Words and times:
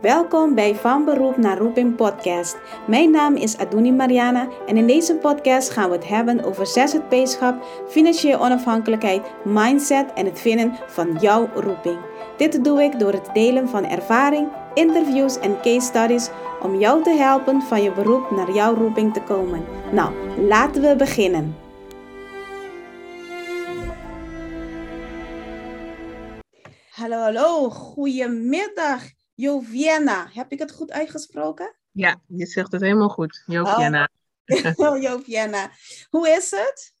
Welkom 0.00 0.54
bij 0.54 0.74
Van 0.74 1.04
Beroep 1.04 1.36
naar 1.36 1.58
Roeping 1.58 1.96
podcast. 1.96 2.56
Mijn 2.86 3.10
naam 3.10 3.36
is 3.36 3.58
Aduni 3.58 3.92
Mariana 3.92 4.48
en 4.66 4.76
in 4.76 4.86
deze 4.86 5.14
podcast 5.14 5.70
gaan 5.70 5.90
we 5.90 5.96
het 5.96 6.08
hebben 6.08 6.44
over 6.44 6.66
ZZP-schap, 6.66 7.64
financiële 7.88 8.38
onafhankelijkheid, 8.38 9.22
mindset 9.44 10.12
en 10.12 10.26
het 10.26 10.40
vinden 10.40 10.78
van 10.86 11.16
jouw 11.20 11.50
roeping. 11.54 11.98
Dit 12.36 12.64
doe 12.64 12.82
ik 12.82 12.98
door 12.98 13.12
het 13.12 13.30
delen 13.32 13.68
van 13.68 13.84
ervaring, 13.84 14.48
interviews 14.74 15.38
en 15.38 15.60
case 15.60 15.80
studies 15.80 16.30
om 16.62 16.78
jou 16.78 17.02
te 17.02 17.10
helpen 17.10 17.62
van 17.62 17.82
je 17.82 17.92
beroep 17.92 18.30
naar 18.30 18.52
jouw 18.52 18.74
roeping 18.74 19.12
te 19.12 19.22
komen. 19.22 19.64
Nou, 19.92 20.12
laten 20.46 20.82
we 20.82 20.96
beginnen. 20.96 21.56
Hallo, 26.90 27.16
hallo, 27.16 27.70
goedemiddag. 27.70 29.19
Joviana, 29.40 30.28
heb 30.32 30.52
ik 30.52 30.58
het 30.58 30.72
goed 30.72 30.90
uitgesproken? 30.90 31.76
Ja, 31.90 32.20
je 32.26 32.46
zegt 32.46 32.72
het 32.72 32.80
helemaal 32.80 33.08
goed. 33.08 33.42
Joviana. 33.46 34.10
Oh. 34.46 34.64
Hoe 36.10 36.28
is 36.28 36.50
het? 36.50 36.94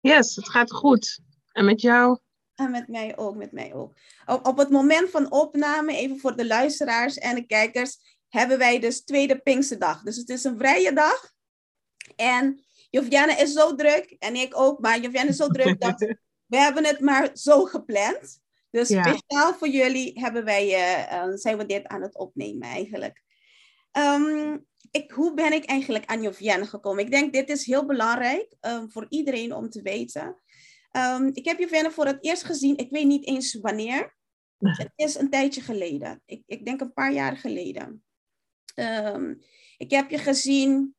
Yes, 0.00 0.36
het 0.36 0.48
gaat 0.48 0.72
goed. 0.72 1.20
En 1.52 1.64
met 1.64 1.80
jou? 1.80 2.18
En 2.54 2.70
met 2.70 2.88
mij 2.88 3.16
ook, 3.16 3.36
met 3.36 3.52
mij 3.52 3.74
ook. 3.74 3.92
Op, 4.26 4.46
op 4.46 4.58
het 4.58 4.70
moment 4.70 5.10
van 5.10 5.30
opname, 5.30 5.96
even 5.96 6.18
voor 6.18 6.36
de 6.36 6.46
luisteraars 6.46 7.18
en 7.18 7.34
de 7.34 7.46
kijkers, 7.46 8.18
hebben 8.28 8.58
wij 8.58 8.80
dus 8.80 9.04
tweede 9.04 9.38
Pinksterdag. 9.38 10.02
Dus 10.02 10.16
het 10.16 10.28
is 10.28 10.44
een 10.44 10.58
vrije 10.58 10.92
dag. 10.92 11.32
En 12.16 12.64
Joviana 12.90 13.38
is 13.38 13.52
zo 13.52 13.74
druk, 13.74 14.16
en 14.18 14.34
ik 14.34 14.56
ook, 14.56 14.80
maar 14.80 15.00
Joviana 15.00 15.28
is 15.28 15.36
zo 15.36 15.48
druk 15.48 15.80
dat 15.80 15.98
we 16.52 16.56
hebben 16.56 16.84
het 16.84 17.00
maar 17.00 17.30
zo 17.32 17.64
gepland. 17.64 18.39
Dus 18.70 18.88
speciaal 18.88 19.54
voor 19.54 19.68
jullie 19.68 20.20
hebben 20.20 20.44
wij, 20.44 20.66
uh, 20.68 21.34
zijn 21.34 21.58
we 21.58 21.66
dit 21.66 21.86
aan 21.86 22.02
het 22.02 22.16
opnemen 22.16 22.68
eigenlijk. 22.68 23.22
Ehm, 23.90 24.58
ik, 24.90 25.10
hoe 25.10 25.34
ben 25.34 25.52
ik 25.52 25.64
eigenlijk 25.64 26.06
aan 26.06 26.22
Jovienne 26.22 26.66
gekomen? 26.66 27.04
Ik 27.04 27.10
denk 27.10 27.32
dit 27.32 27.48
is 27.48 27.66
heel 27.66 27.86
belangrijk 27.86 28.54
um, 28.60 28.90
voor 28.90 29.06
iedereen 29.08 29.54
om 29.54 29.70
te 29.70 29.82
weten. 29.82 30.40
Um, 30.92 31.30
ik 31.32 31.44
heb 31.44 31.58
Jovienne 31.58 31.90
voor 31.90 32.06
het 32.06 32.24
eerst 32.24 32.44
gezien, 32.44 32.76
ik 32.76 32.90
weet 32.90 33.06
niet 33.06 33.26
eens 33.26 33.54
wanneer. 33.54 34.18
Het 34.60 34.92
is 34.94 35.14
een 35.14 35.30
tijdje 35.30 35.60
geleden. 35.60 36.22
Ik, 36.26 36.42
ik 36.46 36.64
denk 36.64 36.80
een 36.80 36.92
paar 36.92 37.12
jaar 37.12 37.36
geleden. 37.36 38.04
ik 39.76 39.90
heb 39.90 40.10
je 40.10 40.18
gezien, 40.18 40.94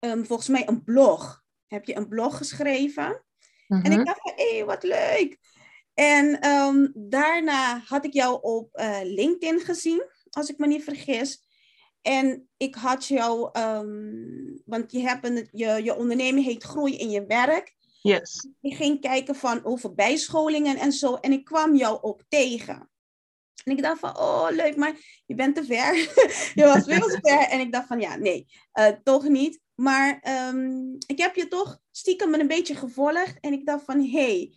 volgens 0.00 0.48
mij 0.48 0.68
een 0.68 0.84
blog. 0.84 1.44
Heb 1.66 1.84
je 1.84 1.96
een 1.96 2.08
blog 2.08 2.36
geschreven? 2.36 3.24
En 3.68 3.84
ik 3.84 3.96
mhm. 3.96 4.04
dacht 4.04 4.20
van, 4.20 4.32
hé, 4.36 4.56
hey, 4.56 4.64
wat 4.64 4.82
leuk. 4.82 5.38
En 5.96 6.48
um, 6.48 6.92
daarna 6.94 7.82
had 7.86 8.04
ik 8.04 8.12
jou 8.12 8.38
op 8.42 8.68
uh, 8.74 8.98
LinkedIn 9.02 9.60
gezien, 9.60 10.04
als 10.30 10.48
ik 10.48 10.58
me 10.58 10.66
niet 10.66 10.84
vergis. 10.84 11.44
En 12.02 12.48
ik 12.56 12.74
had 12.74 13.06
jou, 13.06 13.58
um, 13.60 14.62
want 14.64 14.92
je, 14.92 15.00
hebt 15.00 15.26
een, 15.26 15.48
je, 15.52 15.80
je 15.82 15.96
onderneming 15.96 16.46
heet 16.46 16.62
Groei 16.62 16.96
in 16.96 17.10
je 17.10 17.26
werk. 17.26 17.74
Yes. 18.02 18.48
Ik 18.60 18.76
ging 18.76 19.00
kijken 19.00 19.34
van 19.34 19.64
over 19.64 19.94
bijscholingen 19.94 20.76
en 20.76 20.92
zo. 20.92 21.14
En 21.14 21.32
ik 21.32 21.44
kwam 21.44 21.76
jou 21.76 21.98
op 22.02 22.22
tegen. 22.28 22.90
En 23.64 23.72
ik 23.72 23.82
dacht 23.82 23.98
van, 23.98 24.18
oh 24.18 24.46
leuk, 24.50 24.76
maar 24.76 25.22
je 25.26 25.34
bent 25.34 25.54
te 25.54 25.64
ver. 25.64 25.94
je 26.60 26.64
was 26.64 26.84
veel 26.84 27.08
te 27.08 27.18
ver. 27.22 27.48
En 27.48 27.60
ik 27.60 27.72
dacht 27.72 27.86
van, 27.86 28.00
ja, 28.00 28.16
nee, 28.16 28.46
uh, 28.74 28.88
toch 29.02 29.28
niet. 29.28 29.60
Maar 29.74 30.22
um, 30.48 30.96
ik 31.06 31.18
heb 31.18 31.34
je 31.34 31.48
toch 31.48 31.78
stiekem 31.90 32.34
een 32.34 32.46
beetje 32.46 32.74
gevolgd. 32.74 33.36
En 33.40 33.52
ik 33.52 33.66
dacht 33.66 33.84
van, 33.84 34.00
hé, 34.00 34.10
hey, 34.10 34.54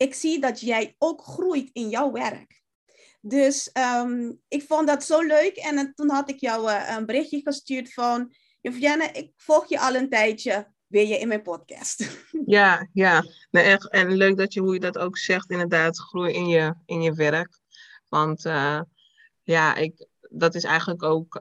ik 0.00 0.14
zie 0.14 0.40
dat 0.40 0.60
jij 0.60 0.94
ook 0.98 1.22
groeit 1.22 1.70
in 1.72 1.88
jouw 1.88 2.12
werk. 2.12 2.62
Dus 3.20 3.70
um, 4.02 4.40
ik 4.48 4.62
vond 4.62 4.86
dat 4.86 5.04
zo 5.04 5.20
leuk. 5.20 5.56
En 5.56 5.78
uh, 5.78 5.84
toen 5.94 6.10
had 6.10 6.30
ik 6.30 6.40
jou 6.40 6.70
uh, 6.70 6.94
een 6.96 7.06
berichtje 7.06 7.40
gestuurd 7.40 7.92
van... 7.92 8.32
Jovianne, 8.60 9.10
ik 9.12 9.32
volg 9.36 9.68
je 9.68 9.80
al 9.80 9.94
een 9.94 10.08
tijdje. 10.08 10.72
Wil 10.86 11.06
je 11.06 11.18
in 11.18 11.28
mijn 11.28 11.42
podcast? 11.42 12.08
Ja, 12.46 12.88
ja. 12.92 13.24
Nee. 13.50 13.76
En 13.78 14.16
leuk 14.16 14.36
dat 14.36 14.52
je, 14.52 14.60
hoe 14.60 14.74
je 14.74 14.80
dat 14.80 14.98
ook 14.98 15.18
zegt, 15.18 15.50
inderdaad, 15.50 15.98
groei 15.98 16.32
in 16.32 16.46
je, 16.46 16.74
in 16.86 17.02
je 17.02 17.12
werk. 17.12 17.58
Want 18.08 18.44
uh, 18.44 18.80
ja, 19.42 19.74
ik, 19.74 20.06
dat 20.30 20.54
is 20.54 20.64
eigenlijk 20.64 21.02
ook... 21.02 21.40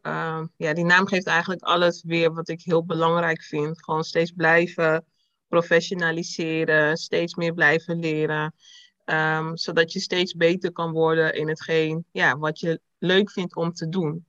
ja, 0.57 0.73
die 0.73 0.85
naam 0.85 1.07
geeft 1.07 1.27
eigenlijk 1.27 1.61
alles 1.61 2.03
weer 2.03 2.33
wat 2.33 2.49
ik 2.49 2.61
heel 2.61 2.85
belangrijk 2.85 3.43
vind. 3.43 3.83
Gewoon 3.83 4.03
steeds 4.03 4.31
blijven 4.31 5.05
professionaliseren, 5.49 6.97
steeds 6.97 7.35
meer 7.35 7.53
blijven 7.53 7.99
leren. 7.99 8.53
Um, 9.05 9.57
zodat 9.57 9.93
je 9.93 9.99
steeds 9.99 10.33
beter 10.33 10.71
kan 10.71 10.91
worden 10.91 11.33
in 11.33 11.47
hetgeen 11.47 12.05
ja, 12.11 12.37
wat 12.37 12.59
je 12.59 12.81
leuk 12.97 13.31
vindt 13.31 13.55
om 13.55 13.73
te 13.73 13.89
doen. 13.89 14.27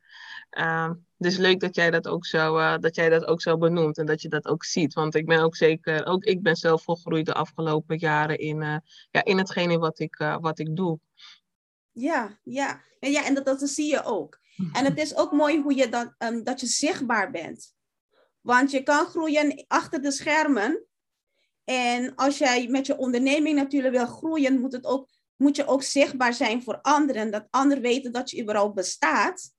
Um, 0.58 1.06
dus 1.16 1.36
leuk 1.36 1.60
dat 1.60 1.74
jij 1.74 1.90
dat 1.90 2.08
ook 2.08 2.26
zo, 2.26 2.58
uh, 2.58 2.78
dat 2.78 2.94
jij 2.94 3.08
dat 3.08 3.24
ook 3.24 3.40
zo 3.40 3.58
benoemt 3.58 3.98
en 3.98 4.06
dat 4.06 4.22
je 4.22 4.28
dat 4.28 4.46
ook 4.46 4.64
ziet. 4.64 4.94
Want 4.94 5.14
ik 5.14 5.26
ben 5.26 5.40
ook 5.40 5.56
zeker, 5.56 6.06
ook 6.06 6.24
ik 6.24 6.42
ben 6.42 6.56
zelf 6.56 6.82
volgroeid 6.82 7.26
de 7.26 7.34
afgelopen 7.34 7.98
jaren 7.98 8.38
in, 8.38 8.60
uh, 8.60 8.76
ja, 9.10 9.24
in 9.24 9.38
hetgene 9.38 9.78
wat 9.78 9.98
ik, 9.98 10.20
uh, 10.20 10.36
wat 10.40 10.58
ik 10.58 10.76
doe. 10.76 10.98
Ja, 11.92 12.38
ja. 12.42 12.82
En, 13.00 13.10
ja, 13.10 13.24
en 13.24 13.34
dat, 13.34 13.44
dat 13.44 13.68
zie 13.68 13.90
je 13.90 14.04
ook. 14.04 14.38
En 14.72 14.84
het 14.84 14.98
is 14.98 15.16
ook 15.16 15.32
mooi 15.32 15.60
hoe 15.60 15.74
je 15.74 15.88
dat, 15.88 16.14
um, 16.18 16.44
dat 16.44 16.60
je 16.60 16.66
zichtbaar 16.66 17.30
bent. 17.30 17.74
Want 18.40 18.70
je 18.70 18.82
kan 18.82 19.06
groeien 19.06 19.64
achter 19.68 20.02
de 20.02 20.10
schermen, 20.10 20.84
en 21.70 22.14
als 22.14 22.38
jij 22.38 22.68
met 22.68 22.86
je 22.86 22.96
onderneming 22.96 23.56
natuurlijk 23.56 23.94
wil 23.94 24.06
groeien, 24.06 24.60
moet, 24.60 24.72
het 24.72 24.84
ook, 24.84 25.08
moet 25.36 25.56
je 25.56 25.66
ook 25.66 25.82
zichtbaar 25.82 26.34
zijn 26.34 26.62
voor 26.62 26.78
anderen. 26.80 27.30
Dat 27.30 27.46
anderen 27.50 27.82
weten 27.82 28.12
dat 28.12 28.30
je 28.30 28.42
überhaupt 28.42 28.74
bestaat. 28.74 29.52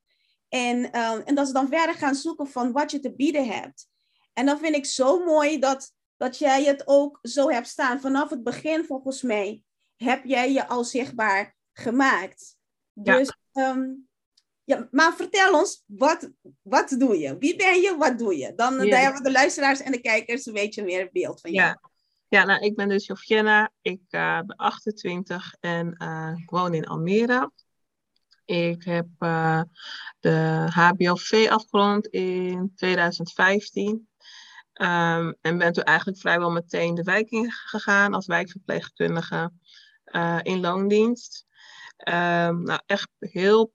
En, 0.50 0.78
uh, 0.78 1.20
en 1.26 1.36
dat 1.36 1.48
ze 1.48 1.54
dan 1.54 1.68
verder 1.68 1.96
gaan 1.96 2.16
zoeken 2.16 2.48
van 2.48 2.72
wat 2.72 2.92
je 2.92 3.00
te 3.00 3.16
bieden 3.16 3.48
hebt. 3.48 3.88
En 4.34 4.46
dan 4.46 4.60
vind 4.60 4.76
ik 4.76 4.86
zo 4.86 5.24
mooi 5.24 5.60
dat, 5.60 5.94
dat 6.18 6.38
jij 6.38 6.64
het 6.64 6.88
ook 6.88 7.20
zo 7.22 7.50
hebt 7.50 7.68
staan. 7.68 8.02
Vanaf 8.02 8.30
het 8.30 8.44
begin, 8.44 8.86
volgens 8.86 9.22
mij, 9.22 9.64
heb 9.96 10.26
jij 10.26 10.52
je 10.52 10.68
al 10.68 10.84
zichtbaar 10.84 11.56
gemaakt. 11.74 12.56
Dus, 12.94 13.38
ja. 13.52 13.70
Ehm, 13.70 13.90
ja, 14.64 14.88
maar 14.92 15.16
vertel 15.16 15.60
ons, 15.60 15.84
wat, 15.86 16.30
wat 16.62 16.90
doe 16.90 17.20
je? 17.20 17.38
Wie 17.38 17.56
ben 17.56 17.82
je? 17.82 17.96
Wat 17.98 18.20
doe 18.20 18.38
je? 18.38 18.54
Dan, 18.56 18.78
dan 18.78 18.90
hebben 18.90 19.24
de 19.24 19.32
luisteraars 19.32 19.82
en 19.82 19.92
de 19.92 20.02
kijkers 20.02 20.46
een 20.46 20.54
beetje 20.54 20.84
meer 20.84 21.10
beeld 21.12 21.42
van 21.42 21.52
ja. 21.52 21.80
Ja, 22.32 22.44
nou, 22.44 22.62
ik 22.62 22.76
ben 22.76 22.90
dus 22.90 23.06
Jofienna. 23.06 23.72
Ik 23.82 24.02
uh, 24.10 24.40
ben 24.40 24.56
28 24.56 25.56
en 25.60 25.96
uh, 25.98 26.34
ik 26.38 26.50
woon 26.50 26.74
in 26.74 26.88
Almere. 26.88 27.52
Ik 28.46 28.84
heb 28.84 29.08
uh, 29.20 29.62
de 30.20 30.68
HBOV 30.74 31.48
afgerond 31.50 32.08
in 32.08 32.72
2015. 32.76 33.88
Um, 33.90 34.06
ehm, 34.74 35.34
en 35.42 35.58
ben 35.58 35.74
toen 35.74 35.84
eigenlijk 35.84 36.20
vrijwel 36.20 36.52
meteen 36.52 36.96
de 36.96 37.04
wijk 37.04 37.30
gegaan 37.50 38.14
als 38.14 38.26
wijkverpleegkundige 38.26 39.52
in 40.42 40.60
loondienst. 40.60 41.46
Um, 41.98 42.64
nou, 42.64 42.80
echt 42.86 43.10
heel 43.20 43.74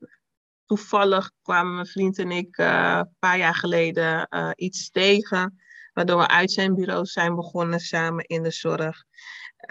toevallig 0.67 1.31
kwamen 1.43 1.75
mijn 1.75 1.87
vriend 1.87 2.19
en 2.19 2.31
ik 2.31 2.59
een 2.59 3.15
paar 3.19 3.39
jaar 3.39 3.55
geleden 3.55 4.29
iets 4.55 4.91
tegen 4.91 5.61
waardoor 5.97 6.19
we 6.19 6.29
uitzendbureaus 6.29 7.13
zijn 7.13 7.35
begonnen 7.35 7.81
samen 7.81 8.25
in 8.25 8.43
de 8.43 8.51
zorg. 8.51 9.05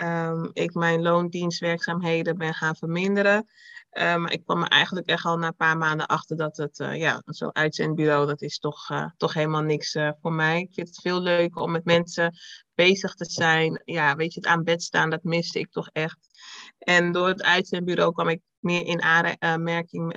Um, 0.02 0.50
ik 0.54 0.74
mijn 0.74 1.02
loondienstwerkzaamheden 1.02 2.38
ben 2.38 2.54
gaan 2.54 2.76
verminderen. 2.76 3.50
Maar 3.92 4.32
ik 4.32 4.44
kwam 4.44 4.62
er 4.62 4.68
eigenlijk 4.68 5.08
echt 5.08 5.26
al 5.26 5.38
na 5.38 5.48
een 5.48 5.56
paar 5.56 5.78
maanden 5.78 6.08
achter 6.08 6.38
dat 6.38 6.58
het, 6.58 6.80
uh, 6.80 6.96
ja, 6.96 7.22
zo'n 7.26 7.56
uitzendbureau, 7.56 8.28
dat 8.28 8.42
is 8.42 8.60
toch, 8.60 8.90
uh, 8.90 9.10
toch 9.18 9.34
helemaal 9.34 9.62
niks 9.62 9.98
voor 10.22 10.34
mij. 10.34 10.60
Ik 10.62 10.74
vind 10.74 10.88
het 10.88 11.02
veel 11.02 11.22
leuker 11.22 11.62
om 11.62 11.72
met 11.72 11.86
mensen 11.86 12.36
bezig 12.74 13.14
te 13.14 13.26
zijn. 13.26 13.82
Ja, 13.86 14.16
weet 14.16 14.34
je, 14.34 14.40
het 14.40 14.50
aan 14.50 14.64
bed 14.64 14.84
staan, 14.84 15.10
dat 15.10 15.24
miste 15.24 15.60
ik 15.60 15.72
toch 15.72 15.90
echt. 15.92 16.18
En 16.78 17.12
door 17.12 17.28
het 17.28 17.44
uitzendbureau 17.44 18.14
kwam 18.14 18.30
ik 18.30 18.42
meer 18.60 18.86
in 18.86 19.02
aanmerking 19.02 20.14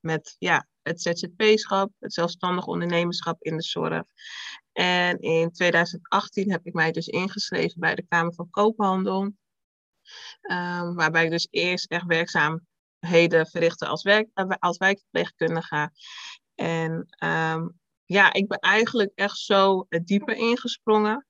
met 0.00 0.36
ja, 0.38 0.66
het 0.86 1.02
ZZP-schap, 1.02 1.90
het 1.98 2.12
zelfstandig 2.12 2.66
ondernemerschap 2.66 3.42
in 3.42 3.56
de 3.56 3.62
zorg. 3.62 4.02
En 4.72 5.18
in 5.20 5.52
2018 5.52 6.50
heb 6.50 6.66
ik 6.66 6.72
mij 6.72 6.92
dus 6.92 7.06
ingeschreven 7.06 7.80
bij 7.80 7.94
de 7.94 8.06
Kamer 8.08 8.34
van 8.34 8.50
Koophandel. 8.50 9.22
Um, 9.22 10.94
waarbij 10.94 11.24
ik 11.24 11.30
dus 11.30 11.48
eerst 11.50 11.90
echt 11.90 12.06
werkzaamheden 12.06 13.46
verrichtte 13.46 13.86
als, 13.86 14.02
werk, 14.02 14.28
eh, 14.34 14.46
als 14.58 14.78
wijkverpleegkundige. 14.78 15.90
En 16.54 17.14
um, 17.24 17.78
ja, 18.04 18.32
ik 18.32 18.48
ben 18.48 18.58
eigenlijk 18.58 19.12
echt 19.14 19.38
zo 19.38 19.86
dieper 19.88 20.34
ingesprongen. 20.36 21.26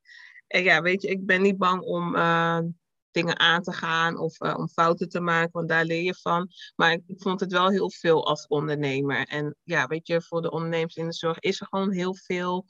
En 0.47 0.63
ja, 0.63 0.83
weet 0.83 1.03
je, 1.03 1.09
ik 1.09 1.27
ben 1.27 1.43
niet 1.43 1.59
bang 1.59 1.83
om 1.83 2.17
uh, 2.17 2.59
dingen 3.17 3.39
aan 3.39 3.63
te 3.63 3.73
gaan 3.73 4.19
of 4.19 4.41
uh, 4.41 4.55
om 4.59 4.69
fouten 4.69 5.09
te 5.09 5.21
maken, 5.21 5.53
want 5.53 5.69
daar 5.69 5.85
leer 5.85 6.03
je 6.03 6.15
van. 6.15 6.49
Maar 6.75 6.93
ik, 6.93 7.03
vond 7.07 7.41
het 7.41 7.53
wel 7.53 7.71
heel 7.71 7.91
veel 7.91 8.27
als 8.27 8.47
ondernemer. 8.47 9.27
En 9.27 9.57
ja, 9.63 9.87
weet 9.87 10.07
je, 10.07 10.23
voor 10.23 10.43
de 10.43 10.51
ondernemers 10.51 10.97
in 10.97 11.07
de 11.07 11.13
zorg 11.13 11.39
is 11.39 11.61
er 11.61 11.67
gewoon 11.67 11.93
heel 11.93 12.15
veel. 12.15 12.65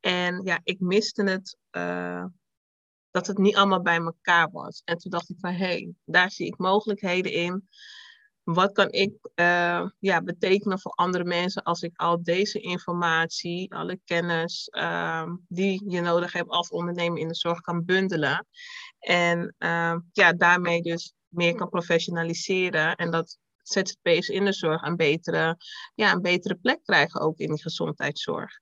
En 0.00 0.40
ja, 0.44 0.60
ik 0.62 0.80
miste 0.80 1.22
het, 1.22 1.58
uh, 1.76 2.24
dat 3.10 3.26
het 3.26 3.38
niet 3.38 3.56
allemaal 3.56 3.82
bij 3.82 3.98
elkaar 3.98 4.50
was. 4.50 4.82
En 4.84 4.98
toen 4.98 5.10
dacht 5.10 5.30
ik 5.30 5.36
van, 5.40 5.52
hé, 5.52 5.66
hey, 5.66 5.94
daar 6.04 6.30
zie 6.30 6.46
ik 6.46 6.58
mogelijkheden 6.58 7.32
in. 7.32 7.68
wat 8.42 8.72
kan 8.72 8.90
ik 8.90 9.12
uh, 9.34 9.88
ja, 9.98 10.22
betekenen 10.22 10.80
voor 10.80 10.92
andere 10.92 11.24
mensen 11.24 11.62
als 11.62 11.82
ik 11.82 11.92
al 11.96 12.22
deze 12.22 12.60
informatie, 12.60 13.74
alle 13.74 14.00
kennis 14.04 14.68
uh, 14.70 15.32
die 15.48 15.90
je 15.90 16.00
nodig 16.00 16.32
hebt 16.32 16.50
als 16.50 16.68
ondernemer 16.68 17.18
in 17.18 17.28
de 17.28 17.34
zorg 17.34 17.60
kan 17.60 17.84
bundelen. 17.84 18.46
En 19.04 19.54
uh, 19.58 19.96
ja, 20.12 20.32
daarmee 20.32 20.82
dus 20.82 21.14
meer 21.28 21.54
kan 21.54 21.68
professionaliseren 21.68 22.96
en 22.96 23.10
dat 23.10 23.38
ZZP'ers 23.62 24.28
in 24.28 24.44
de 24.44 24.52
zorg 24.52 24.82
een 24.82 24.96
betere, 24.96 25.56
ja, 25.94 26.12
een 26.12 26.22
betere 26.22 26.54
plek 26.54 26.80
krijgen 26.82 27.20
ook 27.20 27.38
in 27.38 27.54
de 27.54 27.60
gezondheidszorg. 27.60 28.52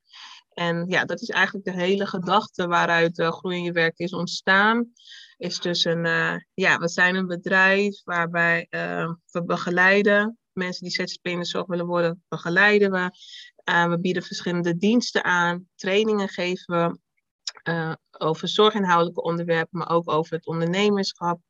En 0.49 0.85
ja, 0.89 1.05
dat 1.05 1.21
is 1.21 1.29
eigenlijk 1.29 1.65
de 1.65 1.73
hele 1.73 2.07
gedachte 2.07 2.67
waaruit 2.67 3.19
uh, 3.19 3.33
Groei 3.33 3.57
in 3.57 3.63
je 3.63 3.73
werk 3.73 3.99
is 3.99 4.13
ontstaan. 4.13 4.93
Is 5.37 5.61
dus 5.61 5.85
een, 5.85 6.05
uh, 6.05 6.35
ja, 6.55 6.79
we 6.79 6.89
zijn 6.89 7.15
een 7.15 7.27
bedrijf 7.27 8.03
waarbij 8.05 8.67
uh, 8.71 9.13
we 9.31 9.45
begeleiden. 9.45 10.39
Mensen 10.53 10.83
die 10.83 10.93
ZZP 10.93 11.27
in 11.27 11.39
de 11.39 11.45
zorg 11.45 11.67
willen 11.67 11.87
worden, 11.87 12.25
begeleiden 12.29 12.91
we. 12.91 13.11
we 13.89 13.99
bieden 14.01 14.23
verschillende 14.23 14.77
diensten 14.77 15.25
aan. 15.25 15.69
Trainingen 15.75 16.29
geven 16.29 16.75
we 16.77 16.99
uh, 17.69 17.93
over 18.19 18.49
zorginhoudelijke 18.49 19.23
onderwerpen, 19.23 19.79
maar 19.79 19.91
ook 19.91 20.11
over 20.11 20.37
het 20.37 20.47
ondernemerschap. 20.47 21.41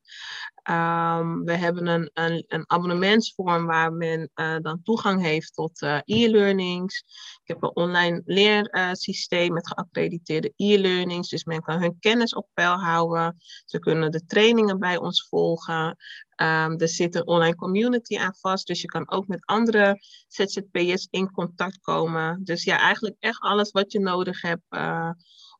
Um, 0.69 1.43
we 1.43 1.55
hebben 1.55 1.87
een, 1.87 2.09
een, 2.13 2.45
een, 2.47 2.63
abonnementsvorm 2.67 3.65
waar 3.65 3.93
men 3.93 4.29
uh, 4.35 4.55
dan 4.61 4.81
toegang 4.83 5.21
heeft 5.21 5.53
tot 5.53 5.81
uh, 5.81 5.99
e-learnings. 6.05 7.03
Ik 7.43 7.47
heb 7.47 7.63
een 7.63 7.75
online 7.75 8.21
leersysteem 8.25 9.53
met 9.53 9.67
geaccrediteerde 9.67 10.53
e-learnings. 10.55 11.29
Dus 11.29 11.43
men 11.43 11.61
kan 11.61 11.81
hun 11.81 11.99
kennis 11.99 12.33
op 12.33 12.47
peil 12.53 12.75
houden. 12.79 13.35
Ze 13.65 13.79
kunnen 13.79 14.11
de 14.11 14.25
trainingen 14.25 14.79
bij 14.79 14.97
ons 14.97 15.27
volgen. 15.29 15.97
Um, 16.35 16.79
er 16.79 16.89
zit 16.89 17.15
een 17.15 17.27
online 17.27 17.55
community 17.55 18.17
aan 18.17 18.35
vast. 18.35 18.67
Dus 18.67 18.81
je 18.81 18.87
kan 18.87 19.11
ook 19.11 19.27
met 19.27 19.45
andere 19.45 19.97
ZZP'ers 20.27 21.07
in 21.09 21.31
contact 21.31 21.79
komen. 21.79 22.43
Dus 22.43 22.63
ja, 22.63 22.77
eigenlijk 22.77 23.15
echt 23.19 23.39
alles 23.39 23.71
wat 23.71 23.91
je 23.91 23.99
nodig 23.99 24.41
hebt 24.41 24.63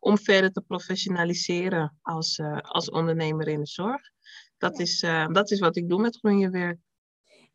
om 0.03 0.17
verder 0.17 0.51
te 0.51 0.61
professionaliseren 0.61 1.97
als, 2.01 2.37
uh, 2.37 2.57
als 2.61 2.89
ondernemer 2.89 3.47
in 3.47 3.59
de 3.59 3.67
zorg. 3.67 4.01
Dat, 4.57 4.79
is, 4.79 5.03
uh, 5.03 5.27
dat 5.27 5.51
is 5.51 5.59
wat 5.59 5.75
ik 5.75 5.89
doe 5.89 6.01
met 6.01 6.17
Groen 6.17 6.39
Je 6.39 6.49
Werk. 6.49 6.77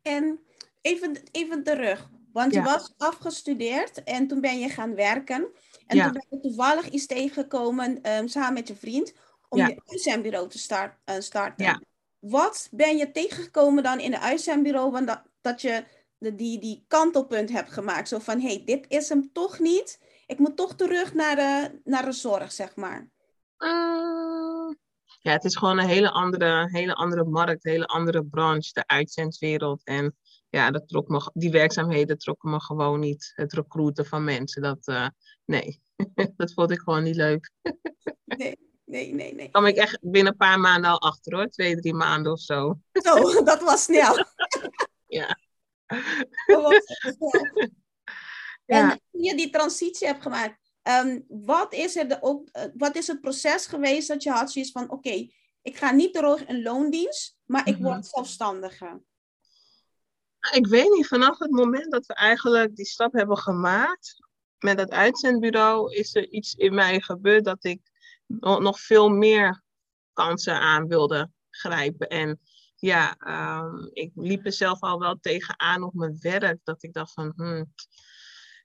En 0.01 0.39
even, 0.81 1.17
even 1.31 1.63
terug, 1.63 2.09
want 2.33 2.53
je 2.53 2.61
was 2.61 2.93
afgestudeerd 2.97 4.03
en 4.03 4.27
toen 4.27 4.41
ben 4.41 4.59
je 4.59 4.69
gaan 4.69 4.95
werken. 4.95 5.47
En 5.87 5.97
ja. 5.97 6.03
toen 6.03 6.13
ben 6.13 6.25
je 6.29 6.39
toevallig 6.39 6.89
iets 6.89 7.05
tegengekomen 7.05 8.11
um, 8.11 8.27
samen 8.27 8.53
met 8.53 8.67
je 8.67 8.75
vriend 8.75 9.13
om 9.49 9.59
je 9.59 9.81
uitzendbureau 9.85 10.49
te 10.49 10.59
start, 10.59 10.97
uh, 11.05 11.15
starten. 11.19 11.87
Wat 12.19 12.67
ben 12.71 12.97
je 12.97 13.11
tegengekomen 13.11 13.83
dan 13.83 13.99
in 13.99 14.11
de 14.11 14.19
uitzendbureau, 14.19 14.91
want 14.91 15.07
dat, 15.07 15.21
dat 15.41 15.61
je 15.61 15.83
de, 16.17 16.35
die, 16.35 16.59
die 16.59 16.85
kantelpunt 16.87 17.51
hebt 17.51 17.71
gemaakt? 17.71 18.07
Zo 18.07 18.19
van, 18.19 18.39
hé, 18.39 18.47
hey, 18.47 18.63
dit 18.65 18.85
is 18.87 19.09
hem 19.09 19.29
toch 19.33 19.59
niet 19.59 19.99
ik 20.29 20.39
moet 20.39 20.57
toch 20.57 20.75
terug 20.75 21.13
naar 21.13 21.35
de, 21.35 21.81
naar 21.83 22.05
de 22.05 22.11
zorg, 22.11 22.51
zeg 22.51 22.75
maar? 22.75 23.09
Uh, 23.57 24.73
ja, 25.19 25.31
het 25.31 25.43
is 25.43 25.55
gewoon 25.55 25.79
een 25.79 25.87
hele 25.87 26.11
andere, 26.11 26.69
hele 26.71 26.93
andere 26.93 27.23
markt, 27.23 27.65
een 27.65 27.71
hele 27.71 27.85
andere 27.85 28.25
branche, 28.25 28.73
de 28.73 28.87
uitzendwereld. 28.87 29.83
En 29.83 30.15
ja, 30.49 30.71
dat 30.71 30.87
trok 30.87 31.07
me, 31.07 31.31
die 31.33 31.51
werkzaamheden 31.51 32.17
trokken 32.17 32.49
me 32.49 32.61
gewoon 32.61 32.99
niet. 32.99 33.31
Het 33.35 33.53
recruiten 33.53 34.05
van 34.05 34.23
mensen, 34.23 34.61
dat, 34.61 34.87
uh, 34.87 35.07
nee, 35.45 35.81
dat 36.37 36.53
vond 36.53 36.71
ik 36.71 36.79
gewoon 36.79 37.03
niet 37.03 37.15
leuk. 37.15 37.51
nee, 38.25 38.57
nee, 38.85 39.13
nee, 39.13 39.33
nee. 39.33 39.49
kwam 39.49 39.65
ik 39.65 39.75
echt 39.75 39.97
binnen 40.01 40.31
een 40.31 40.37
paar 40.37 40.59
maanden 40.59 40.91
al 40.91 41.01
achter 41.01 41.35
hoor, 41.35 41.47
twee, 41.47 41.75
drie 41.75 41.93
maanden 41.93 42.31
of 42.31 42.39
zo. 42.39 42.79
Zo, 42.91 43.13
dat 43.43 43.61
was 43.61 43.83
snel. 43.83 44.25
ja. 45.19 45.37
Dat 46.45 46.61
was 46.61 46.83
snel. 47.17 47.77
En 48.69 49.01
toen 49.11 49.23
je 49.23 49.35
die 49.35 49.49
transitie 49.49 50.07
hebt 50.07 50.21
gemaakt, 50.21 50.59
um, 50.83 51.25
wat, 51.27 51.73
is 51.73 51.95
er 51.95 52.07
de, 52.07 52.17
ook, 52.21 52.49
uh, 52.53 52.63
wat 52.73 52.95
is 52.95 53.07
het 53.07 53.21
proces 53.21 53.65
geweest 53.65 54.07
dat 54.07 54.23
je 54.23 54.31
had 54.31 54.51
zoiets 54.51 54.71
van, 54.71 54.83
oké, 54.83 54.93
okay, 54.93 55.33
ik 55.61 55.77
ga 55.77 55.91
niet 55.91 56.13
terug 56.13 56.45
in 56.45 56.61
loondienst, 56.61 57.37
maar 57.45 57.67
ik 57.67 57.77
word 57.77 57.85
mm-hmm. 57.85 58.03
zelfstandige? 58.03 59.01
Ik 60.51 60.67
weet 60.67 60.89
niet, 60.89 61.07
vanaf 61.07 61.39
het 61.39 61.51
moment 61.51 61.91
dat 61.91 62.05
we 62.05 62.13
eigenlijk 62.13 62.75
die 62.75 62.85
stap 62.85 63.13
hebben 63.13 63.37
gemaakt 63.37 64.15
met 64.59 64.79
het 64.79 64.91
uitzendbureau, 64.91 65.95
is 65.95 66.15
er 66.15 66.29
iets 66.29 66.53
in 66.53 66.73
mij 66.73 67.01
gebeurd 67.01 67.45
dat 67.45 67.63
ik 67.63 67.81
nog 68.37 68.79
veel 68.79 69.09
meer 69.09 69.63
kansen 70.13 70.59
aan 70.59 70.87
wilde 70.87 71.31
grijpen. 71.49 72.07
En 72.07 72.39
ja, 72.75 73.17
um, 73.59 73.89
ik 73.93 74.11
liep 74.15 74.45
er 74.45 74.53
zelf 74.53 74.79
al 74.79 74.99
wel 74.99 75.17
tegenaan 75.21 75.83
op 75.83 75.93
mijn 75.93 76.17
werk, 76.19 76.59
dat 76.63 76.83
ik 76.83 76.93
dacht 76.93 77.13
van, 77.13 77.33
hmm, 77.35 77.73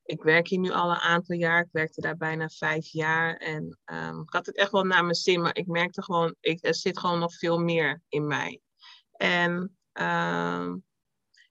ik 0.04 0.22
werk 0.22 0.48
hier 0.48 0.58
nu 0.58 0.70
al 0.70 0.90
een 0.90 0.96
aantal 0.96 1.36
jaar. 1.36 1.60
Ik 1.60 1.72
werkte 1.72 2.00
daar 2.00 2.16
bijna 2.16 2.48
vijf 2.48 2.86
jaar. 2.86 3.36
En 3.36 3.78
um, 3.84 4.20
ik 4.20 4.32
had 4.32 4.46
het 4.46 4.56
echt 4.56 4.70
wel 4.70 4.84
naar 4.84 5.02
mijn 5.02 5.14
zin, 5.14 5.40
maar 5.40 5.56
ik 5.56 5.66
merkte 5.66 6.02
gewoon, 6.02 6.34
ik, 6.40 6.66
er 6.66 6.74
zit 6.74 6.98
gewoon 6.98 7.18
nog 7.18 7.34
veel 7.34 7.58
meer 7.58 8.02
in 8.08 8.26
mij. 8.26 8.60
En 9.12 9.76
um, 9.92 10.84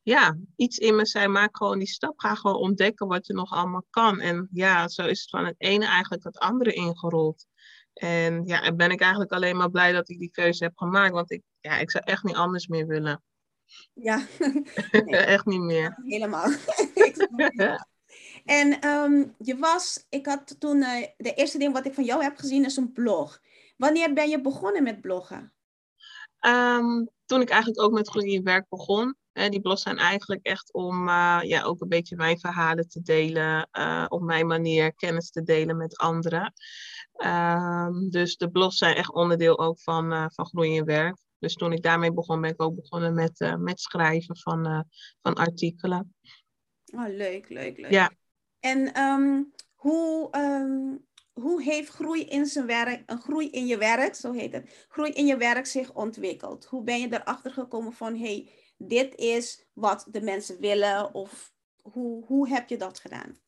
ja, 0.02 0.38
iets 0.56 0.78
in 0.78 0.96
me 0.96 1.06
zei, 1.06 1.28
maak 1.28 1.58
gewoon 1.58 1.80
die 1.80 1.88
stap. 1.88 2.20
Ga 2.20 2.36
gewoon 2.36 2.56
ontdekken 2.56 3.08
wat 3.08 3.28
je 3.28 3.34
nog 3.34 3.52
allemaal 3.52 3.86
kan. 3.90 4.20
En 4.20 4.50
ja, 4.52 4.88
zo 4.88 5.06
is 5.06 5.22
het 5.22 5.30
van 5.30 5.46
het 5.46 5.56
ene 5.58 5.86
eigenlijk 5.86 6.24
het 6.24 6.38
andere 6.38 6.74
ingerold. 6.74 7.46
En 7.94 8.46
ja, 8.46 8.62
en 8.62 8.78
ben 8.78 8.92
ik 8.92 9.02
eigenlijk 9.02 9.32
alleen 9.32 9.58
maar 9.58 9.72
blij 9.72 9.92
dat 9.92 10.10
ik 10.10 10.20
die 10.20 10.32
keuze 10.32 10.64
heb 10.64 10.78
gemaakt. 10.78 11.14
Want 11.14 11.32
ik, 11.32 11.42
ja, 11.60 11.78
ik 11.78 11.92
zou 11.92 12.04
echt 12.04 12.24
niet 12.24 12.36
anders 12.36 12.68
meer 12.68 12.88
willen. 12.88 13.24
Ja. 13.94 14.26
Nee. 14.92 15.16
echt 15.36 15.46
niet 15.46 15.62
meer. 15.62 16.00
Helemaal. 16.04 16.50
En 18.46 18.88
um, 18.88 19.36
je 19.38 19.58
was, 19.58 20.06
ik 20.10 20.26
had 20.26 20.56
toen, 20.60 20.78
uh, 20.78 21.08
de 21.18 21.34
eerste 21.34 21.58
ding 21.58 21.74
wat 21.74 21.86
ik 21.86 21.94
van 21.94 22.04
jou 22.04 22.24
heb 22.24 22.38
gezien 22.38 22.66
is 22.66 22.78
een 22.78 22.92
blog. 22.92 23.42
Wanneer 23.78 24.14
ben 24.14 24.30
je 24.30 24.42
begonnen 24.42 24.84
met 24.84 25.02
bloggen? 25.02 25.54
Um, 26.46 27.10
toen 27.26 27.42
ik 27.42 27.50
eigenlijk 27.50 27.82
ook 27.82 27.92
met 27.92 28.10
Groeien 28.10 28.44
Werk 28.44 28.70
begon. 28.70 29.16
Hè, 29.32 29.50
die 29.50 29.62
blogs 29.62 29.82
zijn 29.82 29.98
eigenlijk 29.98 30.46
echt 30.46 30.74
om 30.74 31.08
uh, 31.08 31.40
ja, 31.42 31.64
ook 31.64 31.82
een 31.82 31.90
beetje 31.90 32.16
mijn 32.16 32.40
verhalen 32.40 32.88
te 32.90 33.02
delen. 33.02 33.70
Uh, 33.72 34.06
op 34.08 34.22
mijn 34.22 34.48
manier 34.48 34.94
kennis 34.94 35.32
te 35.32 35.44
delen 35.44 35.78
met 35.78 35.98
anderen. 35.98 36.54
Um, 37.26 38.10
dus 38.10 38.38
de 38.38 38.52
blogs 38.52 38.78
zijn 38.78 38.96
echt 38.96 39.14
onderdeel 39.14 39.60
ook 39.60 39.82
van, 39.82 40.14
uh, 40.14 40.26
van 40.28 40.46
Groeien 40.46 40.86
Werk. 40.86 41.18
Dus 41.40 41.54
toen 41.54 41.72
ik 41.72 41.82
daarmee 41.82 42.14
begon, 42.14 42.42
ben 42.42 42.50
ik 42.50 42.62
ook 42.62 42.76
begonnen 42.76 43.14
met, 43.14 43.56
met 43.60 43.80
schrijven 43.80 44.38
van, 44.38 44.86
van 45.22 45.34
artikelen. 45.34 46.16
Oh, 46.96 47.08
leuk, 47.08 47.50
leuk, 47.50 47.78
leuk. 47.78 47.92
Ja. 47.92 48.12
En 48.64 49.02
um, 49.02 49.54
hoe, 49.76 50.30
um, 50.38 51.06
hoe 51.34 51.64
heeft 51.64 51.90
groei 51.90 52.24
in 52.26 52.46
zijn 52.46 52.66
werk, 52.66 53.04
een 53.06 53.22
groei 53.22 53.50
in 53.50 53.66
je 53.66 53.78
werk, 53.78 54.16
zo 54.16 54.32
heet 54.32 54.54
het, 54.54 54.86
groei 54.90 55.12
in 55.12 55.26
je 55.26 55.38
werk 55.38 55.66
zich 55.66 55.94
ontwikkeld? 55.94 56.66
Hoe 56.66 56.84
ben 56.84 57.00
je 57.00 57.08
erachter 57.14 57.52
gekomen 57.52 57.94
van, 57.94 58.18
hey, 58.18 58.52
dit 58.78 59.16
is 59.16 59.66
wat 59.74 60.08
de 60.12 60.22
mensen 60.22 60.60
willen? 60.60 61.14
Of 61.14 61.54
hoe, 61.82 62.26
hoe 62.26 62.50
heb 62.50 62.70
je 62.70 62.78
dat 62.78 63.00
gedaan? 63.00 63.42